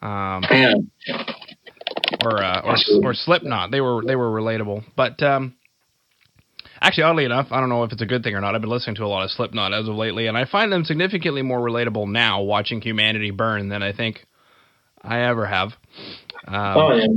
Um, 0.01 0.43
yeah. 0.51 0.73
Or 2.23 2.43
uh, 2.43 2.61
or 2.61 2.75
or 3.03 3.13
Slipknot. 3.13 3.71
They 3.71 3.81
were 3.81 4.03
they 4.05 4.15
were 4.15 4.29
relatable, 4.29 4.83
but. 4.95 5.21
Um, 5.21 5.55
Actually, 6.81 7.03
oddly 7.03 7.25
enough, 7.25 7.47
I 7.51 7.59
don't 7.61 7.69
know 7.69 7.83
if 7.83 7.93
it's 7.93 8.01
a 8.01 8.05
good 8.05 8.21
thing 8.21 8.35
or 8.35 8.41
not. 8.41 8.53
I've 8.53 8.61
been 8.61 8.69
listening 8.69 8.97
to 8.97 9.05
a 9.05 9.07
lot 9.07 9.23
of 9.23 9.31
Slipknot 9.31 9.73
as 9.73 9.87
of 9.87 9.95
lately, 9.95 10.27
and 10.27 10.37
I 10.37 10.45
find 10.45 10.71
them 10.71 10.83
significantly 10.83 11.41
more 11.41 11.59
relatable 11.59 12.07
now 12.11 12.41
watching 12.41 12.81
humanity 12.81 13.31
burn 13.31 13.69
than 13.69 13.81
I 13.81 13.93
think 13.93 14.25
I 15.01 15.21
ever 15.21 15.45
have. 15.45 15.69
Um, 16.47 16.77
oh 16.77 16.95
yeah, 16.95 17.07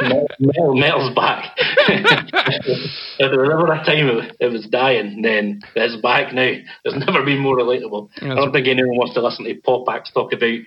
metal, 0.40 0.74
metal's 0.74 1.14
back. 1.14 1.52
if 1.56 3.18
there 3.18 3.40
was 3.40 3.50
ever 3.52 3.72
a 3.72 3.84
time 3.84 4.08
it, 4.08 4.36
it 4.40 4.48
was 4.50 4.66
dying, 4.66 5.22
then 5.22 5.60
it's 5.76 6.00
back 6.02 6.32
now. 6.32 6.50
It's 6.84 7.06
never 7.06 7.24
been 7.24 7.38
more 7.38 7.56
relatable. 7.56 8.08
I 8.22 8.34
don't 8.34 8.52
think 8.52 8.66
anyone 8.66 8.96
wants 8.96 9.14
to 9.14 9.22
listen 9.22 9.44
to 9.44 9.54
pop 9.62 9.86
acts 9.88 10.12
talk 10.12 10.32
about 10.32 10.58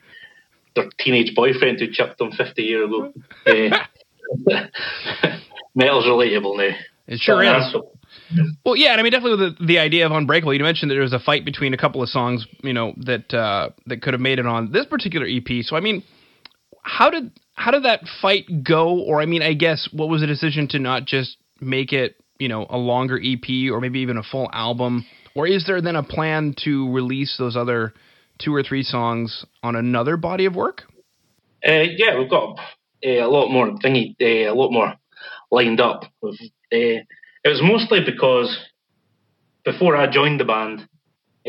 their 0.78 0.90
teenage 1.00 1.36
boyfriend 1.36 1.80
who 1.80 1.92
chucked 1.92 2.18
them 2.20 2.32
50 2.32 2.62
years 2.62 2.86
ago. 2.88 3.14
uh, 3.46 3.78
metal's 5.76 6.06
relatable 6.06 6.58
now. 6.58 6.76
It 7.08 7.20
sure 7.20 7.44
is. 7.44 7.76
Well, 8.66 8.76
yeah, 8.76 8.92
and 8.92 9.00
I 9.00 9.04
mean 9.04 9.12
definitely 9.12 9.56
the 9.60 9.66
the 9.66 9.80
idea 9.80 10.06
of 10.06 10.12
Unbreakable. 10.12 10.54
You 10.54 10.62
mentioned 10.62 10.92
that 10.92 10.96
there 10.96 11.02
was 11.02 11.14
a 11.14 11.20
fight 11.20 11.46
between 11.46 11.74
a 11.74 11.78
couple 11.78 12.04
of 12.04 12.10
songs, 12.10 12.46
you 12.62 12.74
know, 12.74 12.94
that 12.98 13.34
uh, 13.34 13.70
that 13.86 14.02
could 14.02 14.14
have 14.14 14.22
made 14.22 14.40
it 14.40 14.46
on 14.46 14.72
this 14.72 14.86
particular 14.86 15.26
EP. 15.26 15.64
So 15.64 15.78
I 15.78 15.80
mean, 15.80 16.04
how 16.82 17.10
did 17.10 17.32
how 17.54 17.72
did 17.72 17.84
that 17.84 18.02
fight 18.22 18.64
go? 18.64 19.00
Or 19.00 19.22
I 19.22 19.26
mean, 19.26 19.42
I 19.42 19.54
guess 19.54 19.88
what 19.92 20.10
was 20.10 20.22
the 20.22 20.28
decision 20.28 20.68
to 20.70 20.80
not 20.80 21.06
just 21.06 21.38
make 21.62 21.94
it, 21.94 22.16
you 22.40 22.50
know, 22.50 22.66
a 22.70 22.78
longer 22.78 23.20
EP 23.24 23.72
or 23.72 23.80
maybe 23.80 24.00
even 24.00 24.18
a 24.18 24.24
full 24.24 24.50
album? 24.52 25.06
Or 25.34 25.48
is 25.48 25.66
there 25.66 25.82
then 25.82 25.96
a 25.96 26.04
plan 26.04 26.56
to 26.64 26.92
release 26.92 27.38
those 27.38 27.56
other 27.56 27.94
two 28.40 28.54
or 28.54 28.64
three 28.64 28.84
songs 28.84 29.46
on 29.64 29.76
another 29.76 30.18
body 30.18 30.46
of 30.46 30.56
work? 30.56 30.84
Uh, 31.68 31.86
yeah, 31.96 32.18
we've 32.18 32.30
got 32.30 32.60
uh, 33.06 33.10
a 33.10 33.30
lot 33.30 33.50
more 33.50 33.72
thingy, 33.84 34.16
uh, 34.22 34.52
a 34.52 34.56
lot 34.56 34.72
more 34.72 34.94
lined 35.52 35.82
up. 35.82 36.04
Uh, 36.24 36.30
it 36.72 37.06
was 37.46 37.62
mostly 37.62 38.00
because 38.06 38.58
before 39.64 39.96
I 39.96 40.12
joined 40.12 40.40
the 40.40 40.46
band, 40.46 40.88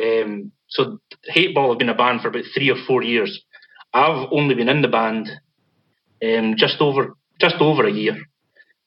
um, 0.02 0.52
so 0.68 0.98
Hateball 1.34 1.70
have 1.70 1.78
been 1.78 1.88
a 1.88 1.94
band 1.94 2.20
for 2.20 2.28
about 2.28 2.44
three 2.54 2.70
or 2.70 2.76
four 2.86 3.02
years. 3.02 3.42
I've 3.92 4.28
only 4.30 4.54
been 4.54 4.68
in 4.68 4.82
the 4.82 4.88
band 4.88 5.28
um, 6.22 6.54
just 6.56 6.80
over 6.80 7.16
just 7.40 7.56
over 7.60 7.86
a 7.86 7.92
year. 7.92 8.14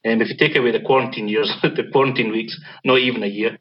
Um, 0.04 0.22
if 0.22 0.30
you 0.30 0.38
take 0.38 0.56
away 0.56 0.72
the 0.72 0.82
quarantine 0.82 1.28
years, 1.28 1.52
the 1.62 1.90
quarantine 1.92 2.32
weeks, 2.32 2.60
not 2.84 3.00
even 3.00 3.24
a 3.24 3.28
year. 3.28 3.58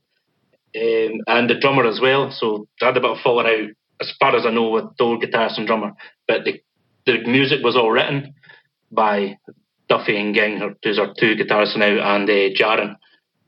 Um, 0.75 1.21
and 1.27 1.51
the 1.51 1.59
drummer 1.61 1.87
as 1.87 2.01
well. 2.01 2.31
So 2.31 2.67
I 2.81 2.87
had 2.87 2.97
a 2.97 3.01
bit 3.01 3.11
of 3.11 3.19
falling 3.23 3.47
out, 3.47 3.71
as 4.01 4.13
far 4.19 4.35
as 4.37 4.47
I 4.47 4.51
know, 4.51 4.71
with 4.71 4.85
old 5.01 5.23
guitarist 5.23 5.59
and 5.59 5.67
drummer. 5.67 5.93
But 6.27 6.45
the 6.45 6.61
the 7.07 7.23
music 7.27 7.61
was 7.63 7.77
all 7.77 7.91
written 7.91 8.35
by 8.91 9.39
Duffy 9.89 10.19
and 10.19 10.35
Ging, 10.35 10.61
who's 10.83 10.99
our 10.99 11.13
two 11.19 11.35
guitarists 11.35 11.77
now, 11.77 12.15
and 12.15 12.29
uh, 12.29 12.55
Jaron, 12.55 12.97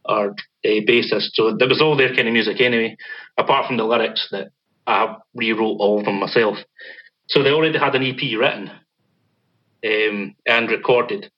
our 0.04 0.30
uh, 0.30 0.35
bassist. 0.64 1.30
So 1.35 1.56
that 1.56 1.68
was 1.68 1.80
all 1.80 1.97
their 1.97 2.14
kind 2.14 2.28
of 2.28 2.32
music 2.32 2.61
anyway, 2.61 2.97
apart 3.38 3.66
from 3.66 3.76
the 3.76 3.85
lyrics 3.85 4.28
that 4.32 4.49
I 4.87 5.16
rewrote 5.35 5.78
all 5.80 6.00
of 6.00 6.06
them 6.06 6.21
myself. 6.21 6.56
So 7.28 7.42
they 7.42 7.50
already 7.52 7.78
had 7.78 7.94
an 7.94 8.02
EP 8.02 8.21
written 8.38 8.71
um, 9.85 10.35
and 10.47 10.71
recorded. 10.71 11.30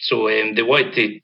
So 0.00 0.28
um, 0.28 0.54
they 0.54 0.62
wanted 0.62 0.94
to, 0.94 1.20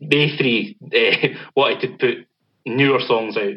they 0.00 0.36
three 0.36 0.76
uh, 0.84 1.28
wanted 1.56 1.80
to 1.80 1.88
put 1.96 2.28
newer 2.66 3.00
songs 3.00 3.36
out, 3.36 3.54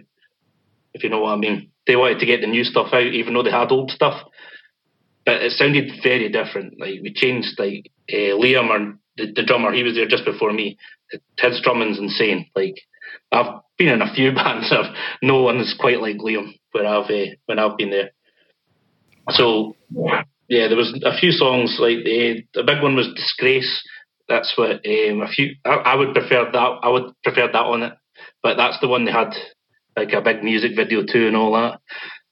if 0.93 1.03
you 1.03 1.09
know 1.09 1.21
what 1.21 1.33
I 1.33 1.37
mean. 1.37 1.71
They 1.87 1.95
wanted 1.95 2.19
to 2.19 2.25
get 2.25 2.41
the 2.41 2.47
new 2.47 2.63
stuff 2.63 2.93
out, 2.93 3.13
even 3.13 3.33
though 3.33 3.43
they 3.43 3.51
had 3.51 3.71
old 3.71 3.91
stuff. 3.91 4.21
But 5.25 5.41
it 5.41 5.53
sounded 5.53 5.91
very 6.03 6.29
different. 6.29 6.79
Like 6.79 7.01
we 7.01 7.13
changed, 7.13 7.57
like 7.57 7.91
uh, 8.11 8.35
Liam, 8.37 8.69
or 8.69 8.97
the, 9.17 9.31
the 9.33 9.43
drummer, 9.43 9.73
he 9.73 9.83
was 9.83 9.95
there 9.95 10.07
just 10.07 10.25
before 10.25 10.53
me. 10.53 10.77
His 11.39 11.61
drumming's 11.61 11.99
insane. 11.99 12.49
Like 12.55 12.75
I've 13.31 13.61
been 13.77 13.89
in 13.89 14.01
a 14.01 14.13
few 14.13 14.31
bands, 14.35 14.71
I've, 14.71 14.93
no 15.21 15.41
one's 15.41 15.75
quite 15.79 16.01
like 16.01 16.17
Liam 16.17 16.53
where 16.71 16.85
I've 16.85 17.09
uh, 17.09 17.35
when 17.45 17.59
I've 17.59 17.77
been 17.77 17.89
there. 17.89 18.11
So 19.31 19.75
yeah, 20.47 20.67
there 20.67 20.77
was 20.77 20.97
a 21.03 21.17
few 21.17 21.31
songs 21.31 21.77
like 21.79 22.03
the 22.03 22.43
the 22.53 22.63
big 22.63 22.81
one 22.81 22.95
was 22.95 23.13
Disgrace. 23.15 23.83
That's 24.29 24.53
what 24.57 24.85
um, 24.85 25.21
a 25.21 25.27
few. 25.27 25.55
I, 25.65 25.69
I, 25.69 25.95
would 25.95 26.13
prefer 26.13 26.49
that. 26.51 26.57
I 26.83 26.89
would 26.89 27.13
prefer 27.23 27.47
that 27.47 27.55
on 27.55 27.83
it, 27.83 27.93
but 28.43 28.57
that's 28.57 28.79
the 28.81 28.87
one 28.87 29.05
they 29.05 29.11
had 29.11 29.33
like 29.97 30.13
a 30.13 30.21
big 30.21 30.43
music 30.43 30.75
video 30.75 31.03
too 31.03 31.27
and 31.27 31.35
all 31.35 31.53
that. 31.53 31.79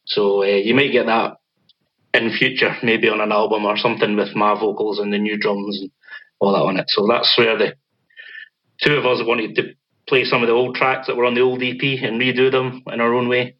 So 0.06 0.44
uh, 0.44 0.46
you 0.46 0.76
might 0.76 0.92
get 0.92 1.08
that 1.08 1.38
in 2.14 2.32
future, 2.32 2.76
maybe 2.84 3.10
on 3.10 3.20
an 3.20 3.32
album 3.32 3.66
or 3.66 3.76
something 3.76 4.16
with 4.16 4.36
my 4.36 4.54
vocals 4.54 5.00
and 5.00 5.12
the 5.12 5.18
new 5.18 5.38
drums 5.38 5.82
and 5.82 5.92
all 6.40 6.54
that 6.54 6.62
on 6.62 6.78
it. 6.78 6.86
So 6.90 7.08
that's 7.08 7.36
where 7.38 7.58
the 7.58 7.76
two 8.82 8.96
of 8.96 9.06
us 9.06 9.26
wanted 9.26 9.56
to 9.56 9.74
play 10.08 10.24
some 10.24 10.44
of 10.44 10.48
the 10.48 10.54
old 10.54 10.76
tracks 10.76 11.08
that 11.08 11.16
were 11.16 11.26
on 11.26 11.34
the 11.34 11.42
old 11.42 11.64
EP 11.64 11.82
and 11.82 12.22
redo 12.22 12.52
them 12.52 12.84
in 12.88 13.02
our 13.02 13.14
own 13.14 13.28
way. 13.28 13.56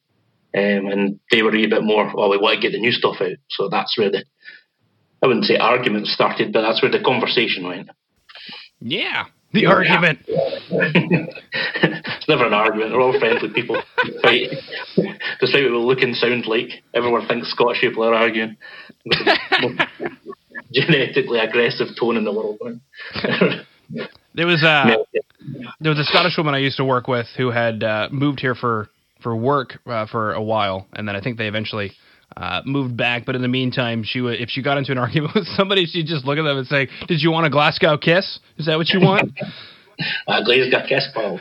Um, 0.56 0.88
and 0.88 1.20
they 1.32 1.42
were 1.42 1.54
a 1.54 1.66
bit 1.66 1.84
more, 1.84 2.10
well, 2.16 2.30
we 2.30 2.38
want 2.38 2.56
to 2.56 2.62
get 2.62 2.72
the 2.72 2.80
new 2.80 2.92
stuff 2.92 3.18
out. 3.20 3.38
So 3.50 3.68
that's 3.68 3.98
where 3.98 4.12
the, 4.12 4.24
I 5.22 5.28
wouldn't 5.28 5.46
say 5.46 5.58
argument 5.58 6.08
started, 6.08 6.54
but 6.54 6.62
that's 6.62 6.82
where 6.82 6.92
the 6.92 7.04
conversation 7.04 7.68
went. 7.68 7.90
Yeah, 8.80 9.26
the 9.56 9.62
yeah. 9.62 9.70
argument. 9.70 10.20
it's 10.28 12.28
never 12.28 12.46
an 12.46 12.54
argument. 12.54 12.92
We're 12.92 13.02
all 13.02 13.20
friendly 13.20 13.50
people. 13.54 13.82
Fight. 14.22 14.50
Despite 15.40 15.64
what 15.64 15.72
we 15.72 15.78
look 15.78 16.02
and 16.02 16.16
sound 16.16 16.46
like, 16.46 16.70
everyone 16.94 17.28
thinks 17.28 17.50
Scottish 17.52 17.82
people 17.82 18.04
are 18.04 18.14
arguing. 18.14 18.58
genetically 20.72 21.40
aggressive 21.40 21.88
tone 22.00 22.18
in 22.18 22.24
the 22.24 22.34
world. 22.34 22.60
There 24.34 24.48
was 24.48 24.64
a 24.64 24.98
there 25.80 25.92
was 25.92 26.00
a 26.00 26.04
Scottish 26.04 26.36
woman 26.38 26.56
I 26.56 26.58
used 26.58 26.78
to 26.78 26.84
work 26.84 27.08
with 27.08 27.28
who 27.38 27.52
had 27.52 27.84
uh, 27.84 28.10
moved 28.12 28.40
here 28.42 28.56
for 28.56 28.90
for 29.22 29.36
work 29.36 29.78
uh, 29.86 30.08
for 30.08 30.34
a 30.34 30.42
while, 30.42 30.88
and 30.92 31.08
then 31.08 31.16
I 31.16 31.22
think 31.22 31.38
they 31.38 31.48
eventually 31.48 31.94
uh, 32.38 32.62
moved 32.66 32.98
back. 32.98 33.26
But 33.26 33.36
in 33.36 33.42
the 33.42 33.48
meantime, 33.48 34.04
she 34.04 34.22
would 34.22 34.40
if 34.40 34.50
she 34.50 34.62
got 34.62 34.78
into 34.78 34.92
an 34.92 34.98
argument 35.06 35.36
with 35.36 35.48
somebody, 35.48 35.86
she'd 35.86 36.08
just 36.08 36.26
look 36.26 36.38
at 36.38 36.44
them 36.44 36.58
and 36.58 36.68
say, 36.68 36.88
"Did 37.08 37.22
you 37.22 37.32
want 37.32 37.46
a 37.46 37.50
Glasgow 37.50 37.98
kiss? 37.98 38.40
Is 38.58 38.66
that 38.66 38.78
what 38.78 38.90
you 38.90 39.02
want?" 39.02 39.32
a 40.28 40.44
Glasgow 40.44 40.82
kiss, 40.88 41.08
pal. 41.14 41.40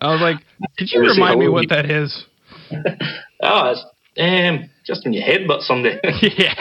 I 0.00 0.12
was 0.12 0.20
like, 0.20 0.36
"Could 0.78 0.90
you 0.90 1.00
remind 1.00 1.40
me 1.40 1.48
what 1.48 1.68
that 1.68 1.90
is?" 1.90 2.24
oh, 3.42 3.72
it's 3.72 3.84
um, 4.18 4.70
just 4.86 5.04
your 5.06 5.22
head, 5.22 5.42
but 5.46 5.60
somebody. 5.62 5.98
yeah. 6.38 6.54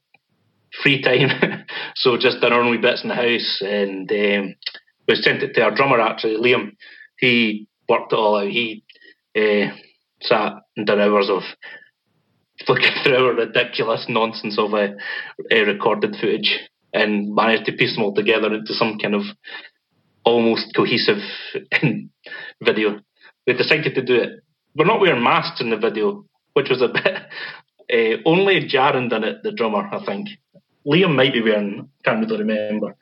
free 0.81 1.01
time, 1.01 1.65
so 1.95 2.17
just 2.17 2.39
done 2.39 2.53
our 2.53 2.61
own 2.61 2.81
bits 2.81 3.03
in 3.03 3.09
the 3.09 3.15
house, 3.15 3.61
and 3.61 4.09
um, 4.09 4.55
we 5.07 5.15
sent 5.15 5.43
it 5.43 5.53
to 5.55 5.61
our 5.61 5.75
drummer 5.75 5.99
actually, 5.99 6.37
Liam. 6.37 6.71
He 7.19 7.67
worked 7.87 8.13
it 8.13 8.15
all 8.15 8.37
out. 8.37 8.49
He 8.49 8.83
uh, 9.35 9.75
sat 10.21 10.53
and 10.75 10.85
did 10.85 10.99
hours 10.99 11.29
of 11.29 11.43
looking 12.67 12.91
through 13.03 13.37
ridiculous 13.37 14.05
nonsense 14.09 14.57
of 14.57 14.73
a, 14.73 14.95
uh, 15.51 15.65
recorded 15.65 16.15
footage 16.19 16.59
and 16.93 17.33
managed 17.35 17.65
to 17.65 17.73
piece 17.73 17.95
them 17.95 18.03
all 18.03 18.13
together 18.13 18.53
into 18.53 18.73
some 18.73 18.97
kind 18.97 19.15
of 19.15 19.21
almost 20.23 20.73
cohesive 20.75 21.21
video. 22.61 22.99
We 23.45 23.53
decided 23.53 23.95
to 23.95 24.01
do 24.03 24.15
it. 24.15 24.43
We're 24.75 24.85
not 24.85 24.99
wearing 24.99 25.23
masks 25.23 25.61
in 25.61 25.69
the 25.69 25.77
video, 25.77 26.25
which 26.53 26.69
was 26.69 26.81
a 26.81 26.87
bit. 26.93 27.15
Uh, 27.91 28.21
only 28.25 28.67
Jaron 28.67 29.09
done 29.09 29.23
it, 29.23 29.43
the 29.43 29.51
drummer, 29.51 29.87
I 29.91 30.03
think. 30.05 30.29
Liam 30.85 31.15
might 31.15 31.33
be 31.33 31.41
wearing, 31.41 31.89
can't 32.03 32.19
really 32.19 32.43
remember. 32.43 32.95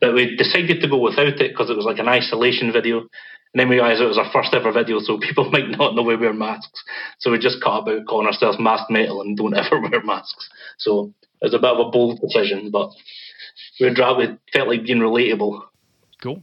But 0.00 0.14
we 0.14 0.36
decided 0.36 0.80
to 0.80 0.88
go 0.88 0.98
without 0.98 1.26
it 1.40 1.52
because 1.52 1.68
it 1.70 1.76
was 1.76 1.84
like 1.84 1.98
an 1.98 2.08
isolation 2.08 2.72
video. 2.72 3.06
And 3.52 3.60
then 3.60 3.68
we 3.68 3.76
realised 3.76 4.00
it 4.00 4.06
was 4.06 4.18
our 4.18 4.30
first 4.32 4.54
ever 4.54 4.72
video, 4.72 5.00
so 5.00 5.18
people 5.20 5.50
might 5.50 5.70
not 5.70 5.94
know 5.94 6.02
we 6.02 6.16
wear 6.16 6.32
masks. 6.32 6.82
So 7.18 7.30
we 7.30 7.38
just 7.38 7.62
cut 7.62 7.80
about 7.80 8.06
calling 8.06 8.26
ourselves 8.26 8.58
mask 8.60 8.84
metal 8.90 9.22
and 9.22 9.36
don't 9.36 9.56
ever 9.56 9.80
wear 9.80 10.02
masks. 10.02 10.48
So 10.78 11.12
it 11.40 11.46
was 11.46 11.54
a 11.54 11.58
bit 11.58 11.70
of 11.70 11.86
a 11.86 11.90
bold 11.90 12.20
decision, 12.20 12.70
but 12.70 12.90
rather 13.80 14.38
felt 14.52 14.68
like 14.68 14.84
being 14.84 14.98
relatable. 14.98 15.62
Cool. 16.22 16.42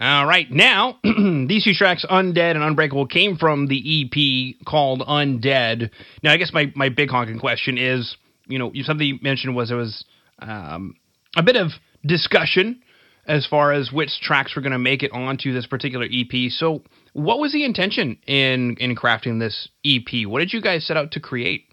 All 0.00 0.26
right, 0.26 0.48
now 0.48 0.98
these 1.02 1.64
two 1.64 1.72
tracks, 1.72 2.04
Undead 2.08 2.54
and 2.54 2.62
Unbreakable, 2.62 3.06
came 3.06 3.36
from 3.36 3.66
the 3.66 4.04
EP 4.04 4.64
called 4.64 5.00
Undead. 5.00 5.90
Now, 6.22 6.32
I 6.32 6.36
guess 6.36 6.52
my, 6.52 6.72
my 6.76 6.88
big 6.88 7.10
honking 7.10 7.40
question 7.40 7.76
is, 7.78 8.16
you 8.46 8.60
know, 8.60 8.70
something 8.82 9.06
you 9.06 9.18
mentioned 9.22 9.56
was 9.56 9.70
there 9.70 9.78
was 9.78 10.04
um, 10.38 10.94
a 11.36 11.42
bit 11.42 11.56
of 11.56 11.72
discussion 12.06 12.80
as 13.28 13.46
far 13.46 13.72
as 13.72 13.92
which 13.92 14.20
tracks 14.20 14.56
were 14.56 14.62
going 14.62 14.72
to 14.72 14.78
make 14.78 15.02
it 15.02 15.12
onto 15.12 15.52
this 15.52 15.66
particular 15.66 16.06
EP. 16.10 16.50
So, 16.50 16.82
what 17.12 17.38
was 17.38 17.52
the 17.52 17.64
intention 17.64 18.18
in 18.26 18.76
in 18.78 18.96
crafting 18.96 19.38
this 19.38 19.68
EP? 19.84 20.26
What 20.26 20.40
did 20.40 20.52
you 20.52 20.62
guys 20.62 20.86
set 20.86 20.96
out 20.96 21.12
to 21.12 21.20
create? 21.20 21.66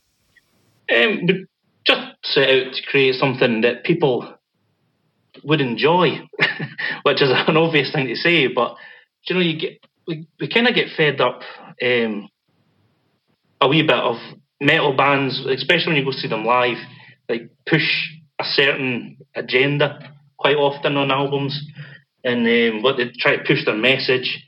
Um, 0.93 1.47
just 1.85 2.01
set 2.23 2.49
out 2.49 2.73
to 2.73 2.81
create 2.87 3.15
something 3.15 3.61
that 3.61 3.83
people 3.83 4.35
would 5.43 5.61
enjoy, 5.61 6.19
which 7.03 7.21
is 7.21 7.29
an 7.31 7.57
obvious 7.57 7.91
thing 7.91 8.07
to 8.07 8.15
say, 8.15 8.47
but 8.47 8.75
you 9.23 9.35
know, 9.35 9.41
you 9.41 9.59
get 9.59 9.79
we, 10.07 10.27
we 10.39 10.47
kind 10.49 10.67
of 10.67 10.75
get 10.75 10.89
fed 10.95 11.21
up 11.21 11.41
um, 11.81 12.27
a 13.61 13.67
wee 13.67 13.81
bit 13.81 13.95
of 13.95 14.17
metal 14.59 14.95
bands, 14.95 15.43
especially 15.47 15.93
when 15.93 15.95
you 15.97 16.05
go 16.05 16.11
see 16.11 16.27
them 16.27 16.45
live, 16.45 16.77
like 17.29 17.49
push 17.65 18.11
a 18.39 18.43
certain 18.43 19.17
agenda 19.33 20.14
quite 20.45 20.58
often 20.58 20.95
on 20.95 21.10
albums, 21.10 21.60
and 22.23 22.45
um, 22.45 22.84
what 22.84 22.97
they 22.97 23.12
try 23.17 23.36
to 23.36 23.43
push 23.43 23.65
their 23.65 23.75
message. 23.75 24.43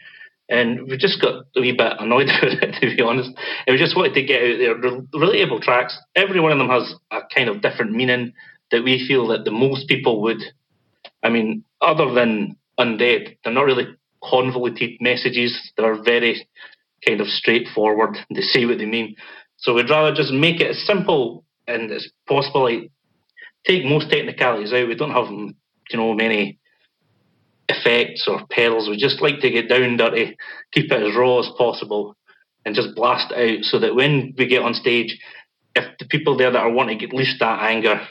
And 0.50 0.88
we 0.88 0.96
just 0.96 1.20
got 1.20 1.46
a 1.56 1.62
wee 1.62 1.74
bit 1.74 1.94
annoyed 2.00 2.28
with 2.42 2.62
it, 2.62 2.76
to 2.80 2.96
be 2.96 3.02
honest. 3.02 3.32
And 3.66 3.74
we 3.74 3.78
just 3.78 3.98
wanted 3.98 4.14
to 4.14 4.24
get 4.24 4.42
out 4.42 4.58
there 4.60 4.76
relatable 5.14 5.62
tracks. 5.62 5.98
Every 6.16 6.40
one 6.40 6.52
of 6.52 6.60
them 6.60 6.70
has 6.70 6.94
a 7.12 7.22
kind 7.36 7.50
of 7.50 7.62
different 7.62 7.92
meaning 7.92 8.34
that 8.72 8.84
we 8.84 9.06
feel 9.08 9.28
that 9.30 9.44
the 9.44 9.52
most 9.52 9.88
people 9.88 10.22
would 10.22 10.42
I 11.24 11.30
mean, 11.30 11.64
other 11.82 12.14
than 12.14 12.58
undead, 12.80 13.38
they're 13.44 13.54
not 13.54 13.66
really 13.66 13.88
convoluted 14.24 15.02
messages. 15.02 15.72
They're 15.78 16.02
very 16.02 16.48
kind 17.06 17.22
of 17.22 17.28
straightforward. 17.28 18.18
They 18.34 18.42
say 18.42 18.66
what 18.66 18.78
they 18.78 18.86
mean. 18.86 19.16
So 19.58 19.74
we'd 19.74 19.90
rather 19.90 20.16
just 20.16 20.32
make 20.32 20.62
it 20.62 20.72
as 20.72 20.86
simple 20.86 21.44
and 21.68 21.92
as 21.92 22.08
possible. 22.28 22.64
Like, 22.64 22.92
take 23.66 23.84
most 23.84 24.10
technicalities 24.10 24.74
out. 24.74 24.88
We 24.88 24.96
don't 24.96 25.12
have, 25.12 25.28
you 25.92 25.98
know, 25.98 26.14
many 26.14 26.60
effects 27.70 28.28
or 28.28 28.46
pedals. 28.50 28.90
We 28.90 28.98
just 28.98 29.22
like 29.22 29.40
to 29.42 29.50
get 29.50 29.70
down 29.70 29.98
dirty, 29.98 30.38
keep 30.72 30.92
it 30.92 31.04
as 31.04 31.16
raw 31.16 31.40
as 31.40 31.50
possible, 31.58 32.16
and 32.66 32.76
just 32.76 32.96
blast 32.96 33.32
out 33.34 33.64
so 33.64 33.80
that 33.80 33.96
when 33.96 34.34
we 34.38 34.48
get 34.48 34.62
on 34.62 34.74
stage, 34.74 35.18
if 35.76 35.98
the 36.00 36.06
people 36.06 36.38
there 36.38 36.52
that 36.52 36.60
are 36.60 36.72
wanting 36.72 37.00
to 37.00 37.08
get 37.08 37.16
loose 37.16 37.36
that 37.40 37.62
anger 37.62 38.08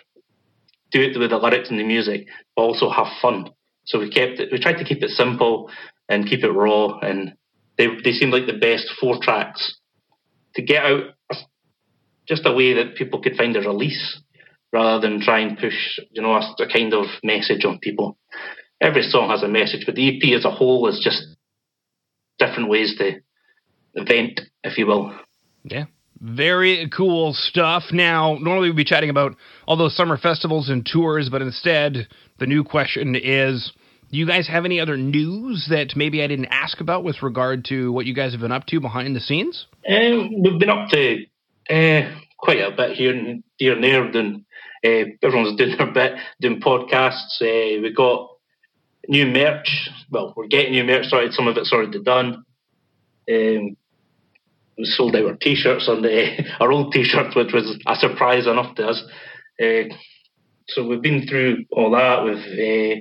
do 0.92 1.00
it 1.02 1.18
with 1.18 1.30
the 1.30 1.36
lyrics 1.36 1.68
and 1.68 1.80
the 1.80 1.84
music, 1.84 2.26
but 2.54 2.62
also 2.62 2.88
have 2.88 3.08
fun. 3.20 3.50
So 3.84 3.98
we 3.98 4.10
kept 4.10 4.40
it. 4.40 4.50
We 4.52 4.58
tried 4.58 4.78
to 4.78 4.84
keep 4.84 5.02
it 5.02 5.10
simple 5.10 5.70
and 6.08 6.28
keep 6.28 6.44
it 6.44 6.50
raw, 6.50 6.98
and 7.00 7.34
they 7.76 7.88
they 8.04 8.12
seemed 8.12 8.32
like 8.32 8.46
the 8.46 8.58
best 8.58 8.88
four 9.00 9.18
tracks 9.20 9.78
to 10.54 10.62
get 10.62 10.84
out 10.84 11.02
just 12.26 12.46
a 12.46 12.52
way 12.52 12.72
that 12.74 12.96
people 12.96 13.20
could 13.20 13.36
find 13.36 13.56
a 13.56 13.60
release 13.60 14.20
rather 14.72 15.00
than 15.00 15.20
try 15.20 15.40
and 15.40 15.58
push 15.58 15.98
you 16.10 16.22
know 16.22 16.32
a, 16.32 16.62
a 16.62 16.68
kind 16.68 16.92
of 16.94 17.06
message 17.22 17.64
on 17.64 17.78
people. 17.78 18.16
Every 18.80 19.02
song 19.02 19.30
has 19.30 19.42
a 19.42 19.48
message, 19.48 19.84
but 19.86 19.94
the 19.94 20.16
EP 20.16 20.36
as 20.36 20.44
a 20.44 20.50
whole 20.50 20.86
is 20.88 21.00
just 21.02 21.22
different 22.38 22.68
ways 22.68 22.94
to 22.98 23.20
vent, 23.94 24.40
if 24.62 24.76
you 24.76 24.86
will. 24.86 25.14
Yeah, 25.64 25.84
very 26.20 26.88
cool 26.94 27.32
stuff. 27.32 27.84
Now, 27.90 28.36
normally 28.40 28.68
we'd 28.68 28.76
be 28.76 28.84
chatting 28.84 29.10
about 29.10 29.36
all 29.66 29.76
those 29.76 29.96
summer 29.96 30.18
festivals 30.18 30.68
and 30.68 30.84
tours, 30.84 31.28
but 31.30 31.42
instead, 31.42 32.08
the 32.38 32.46
new 32.46 32.64
question 32.64 33.16
is 33.16 33.72
do 34.10 34.18
you 34.18 34.26
guys 34.26 34.46
have 34.46 34.64
any 34.64 34.78
other 34.78 34.96
news 34.96 35.66
that 35.68 35.96
maybe 35.96 36.22
I 36.22 36.28
didn't 36.28 36.46
ask 36.46 36.80
about 36.80 37.02
with 37.02 37.22
regard 37.22 37.64
to 37.66 37.90
what 37.90 38.06
you 38.06 38.14
guys 38.14 38.32
have 38.32 38.40
been 38.40 38.52
up 38.52 38.66
to 38.66 38.80
behind 38.80 39.16
the 39.16 39.20
scenes? 39.20 39.66
Um, 39.88 40.42
we've 40.42 40.60
been 40.60 40.70
up 40.70 40.88
to 40.90 41.24
uh, 41.68 42.14
quite 42.38 42.60
a 42.60 42.70
bit 42.70 42.96
here 42.96 43.12
and, 43.12 43.42
here 43.58 43.74
and 43.74 43.82
there. 43.82 44.36
Uh, 44.86 45.04
everyone's 45.22 45.56
doing 45.58 45.76
their 45.76 45.92
bit, 45.92 46.12
doing 46.40 46.60
podcasts. 46.60 47.40
Uh, 47.40 47.82
we 47.82 47.92
got 47.94 48.28
new 49.08 49.26
merch. 49.26 49.90
Well, 50.10 50.32
we're 50.36 50.46
getting 50.46 50.72
new 50.72 50.84
merch 50.84 51.06
started. 51.06 51.32
Some 51.32 51.48
of 51.48 51.56
it's 51.56 51.72
already 51.72 52.02
done. 52.02 52.44
Um, 53.28 53.76
we 54.78 54.84
sold 54.84 55.16
out 55.16 55.24
our 55.24 55.36
t-shirts 55.36 55.88
on 55.88 56.02
the 56.02 56.44
our 56.60 56.70
old 56.70 56.92
t-shirts, 56.92 57.34
which 57.34 57.52
was 57.52 57.78
a 57.86 57.96
surprise 57.96 58.46
enough 58.46 58.74
to 58.76 58.88
us. 58.88 59.02
Uh, 59.60 59.94
so 60.68 60.86
we've 60.86 61.02
been 61.02 61.26
through 61.26 61.64
all 61.72 61.92
that. 61.92 62.24
We've 62.24 62.36
uh, 62.36 63.00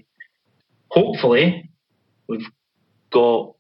hopefully 0.90 1.70
we've 2.28 2.48
got 3.12 3.56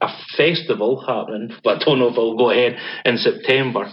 a 0.00 0.08
festival 0.36 1.04
happening, 1.06 1.56
but 1.62 1.82
I 1.82 1.84
don't 1.84 1.98
know 1.98 2.08
if 2.08 2.12
it'll 2.12 2.36
go 2.36 2.50
ahead 2.50 2.78
in 3.04 3.18
September. 3.18 3.90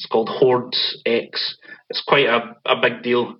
It's 0.00 0.06
called 0.06 0.30
Hordes 0.30 1.02
X. 1.04 1.56
It's 1.90 2.02
quite 2.08 2.24
a, 2.24 2.56
a 2.64 2.80
big 2.80 3.02
deal 3.02 3.36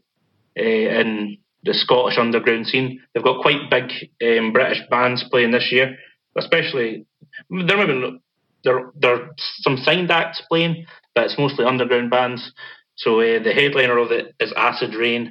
uh, 0.58 0.62
in 0.62 1.38
the 1.62 1.72
Scottish 1.72 2.18
underground 2.18 2.66
scene. 2.66 3.00
They've 3.14 3.24
got 3.24 3.40
quite 3.40 3.70
big 3.70 3.90
um, 4.22 4.52
British 4.52 4.82
bands 4.90 5.24
playing 5.30 5.52
this 5.52 5.72
year, 5.72 5.96
especially 6.36 7.06
there 7.48 7.78
might 7.78 7.86
be 7.86 8.20
there 8.62 8.90
there 8.94 9.30
some 9.62 9.78
signed 9.78 10.10
acts 10.10 10.42
playing, 10.50 10.84
but 11.14 11.24
it's 11.24 11.38
mostly 11.38 11.64
underground 11.64 12.10
bands. 12.10 12.52
So 12.96 13.20
uh, 13.20 13.42
the 13.42 13.54
headliner 13.54 13.96
of 13.96 14.10
it 14.10 14.34
is 14.38 14.52
Acid 14.54 14.94
Rain. 14.94 15.28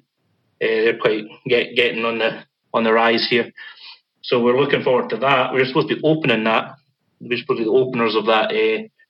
Uh, 0.60 0.82
they're 0.82 0.98
quite 0.98 1.26
get, 1.46 1.76
getting 1.76 2.06
on 2.06 2.18
the 2.18 2.44
on 2.74 2.86
the 2.86 2.92
rise 2.92 3.28
here. 3.30 3.52
So 4.24 4.42
we're 4.42 4.60
looking 4.60 4.82
forward 4.82 5.12
to 5.12 5.18
that. 5.18 5.54
We're 5.54 5.66
supposed 5.66 5.90
to 5.90 5.96
be 5.96 6.02
opening 6.04 6.46
that. 6.46 6.74
We're 7.20 7.38
supposed 7.38 7.60
to 7.60 7.66
be 7.66 7.70
the 7.70 7.86
openers 7.86 8.16
of 8.16 8.26
that 8.26 8.50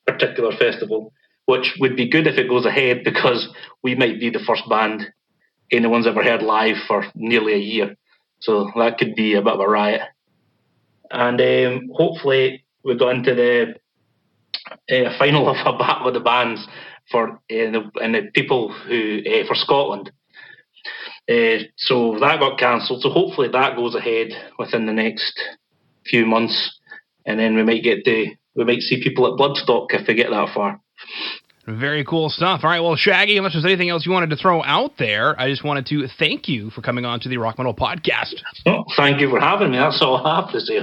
particular 0.06 0.52
festival. 0.58 1.14
Which 1.50 1.78
would 1.80 1.96
be 1.96 2.08
good 2.08 2.28
if 2.28 2.38
it 2.38 2.48
goes 2.48 2.68
ahead 2.68 3.04
because 3.04 3.50
we 3.82 3.96
might 3.96 4.20
be 4.20 4.30
the 4.30 4.46
first 4.46 4.62
band 4.70 5.12
anyone's 5.72 6.06
ever 6.06 6.24
heard 6.24 6.44
live 6.44 6.76
for 6.88 7.04
nearly 7.16 7.54
a 7.54 7.58
year. 7.58 7.96
So 8.40 8.72
that 8.76 9.00
could 9.00 9.16
be 9.16 9.34
a 9.34 9.42
bit 9.42 9.54
of 9.54 9.60
a 9.60 9.68
riot. 9.68 10.02
And 11.10 11.42
um, 11.42 11.90
hopefully 11.92 12.66
we 12.84 12.96
got 12.96 13.16
into 13.16 13.34
the 13.34 13.74
uh, 14.96 15.18
final 15.18 15.50
of 15.50 15.58
a 15.66 15.76
battle 15.76 16.10
of 16.10 16.14
the 16.14 16.20
bands 16.20 16.68
for 17.10 17.32
uh, 17.32 17.38
the, 17.50 17.90
and 18.00 18.14
the 18.14 18.30
people 18.36 18.72
who 18.72 19.24
uh, 19.26 19.48
for 19.48 19.56
Scotland. 19.56 20.12
Uh, 21.28 21.66
so 21.78 22.16
that 22.20 22.40
got 22.40 22.60
cancelled. 22.60 23.02
So 23.02 23.10
hopefully 23.10 23.50
that 23.52 23.76
goes 23.76 23.96
ahead 23.96 24.28
within 24.60 24.86
the 24.86 24.94
next 24.94 25.40
few 26.06 26.28
months, 26.28 26.80
and 27.26 27.40
then 27.40 27.56
we 27.56 27.64
might 27.64 27.84
get 27.84 28.06
to 28.06 28.28
we 28.56 28.66
might 28.66 28.82
see 28.82 29.02
people 29.02 29.26
at 29.26 29.40
Bloodstock 29.40 29.88
if 29.92 30.08
we 30.08 30.14
get 30.14 30.30
that 30.30 30.54
far. 30.54 30.80
Very 31.68 32.04
cool 32.04 32.30
stuff. 32.30 32.62
All 32.64 32.70
right, 32.70 32.80
well, 32.80 32.96
Shaggy, 32.96 33.38
unless 33.38 33.54
there's 33.54 33.66
anything 33.66 33.90
else 33.90 34.06
you 34.06 34.12
wanted 34.12 34.32
to 34.32 34.38
throw 34.38 34.64
out 34.64 34.94
there, 34.98 35.40
I 35.40 35.50
just 35.50 35.64
wanted 35.64 35.86
to 35.88 36.08
thank 36.18 36.48
you 36.48 36.72
for 36.72 36.82
coming 36.82 37.06
on 37.06 37.20
to 37.22 37.30
the 37.30 37.38
Rock 37.38 37.60
Metal 37.60 37.76
Podcast. 37.76 38.36
Oh, 38.66 38.86
thank 38.98 39.22
you 39.22 39.30
for 39.30 39.40
having 39.40 39.72
me. 39.72 39.78
That's 39.78 40.02
all 40.02 40.26
I 40.26 40.42
have 40.42 40.52
to 40.52 40.60
say. 40.62 40.80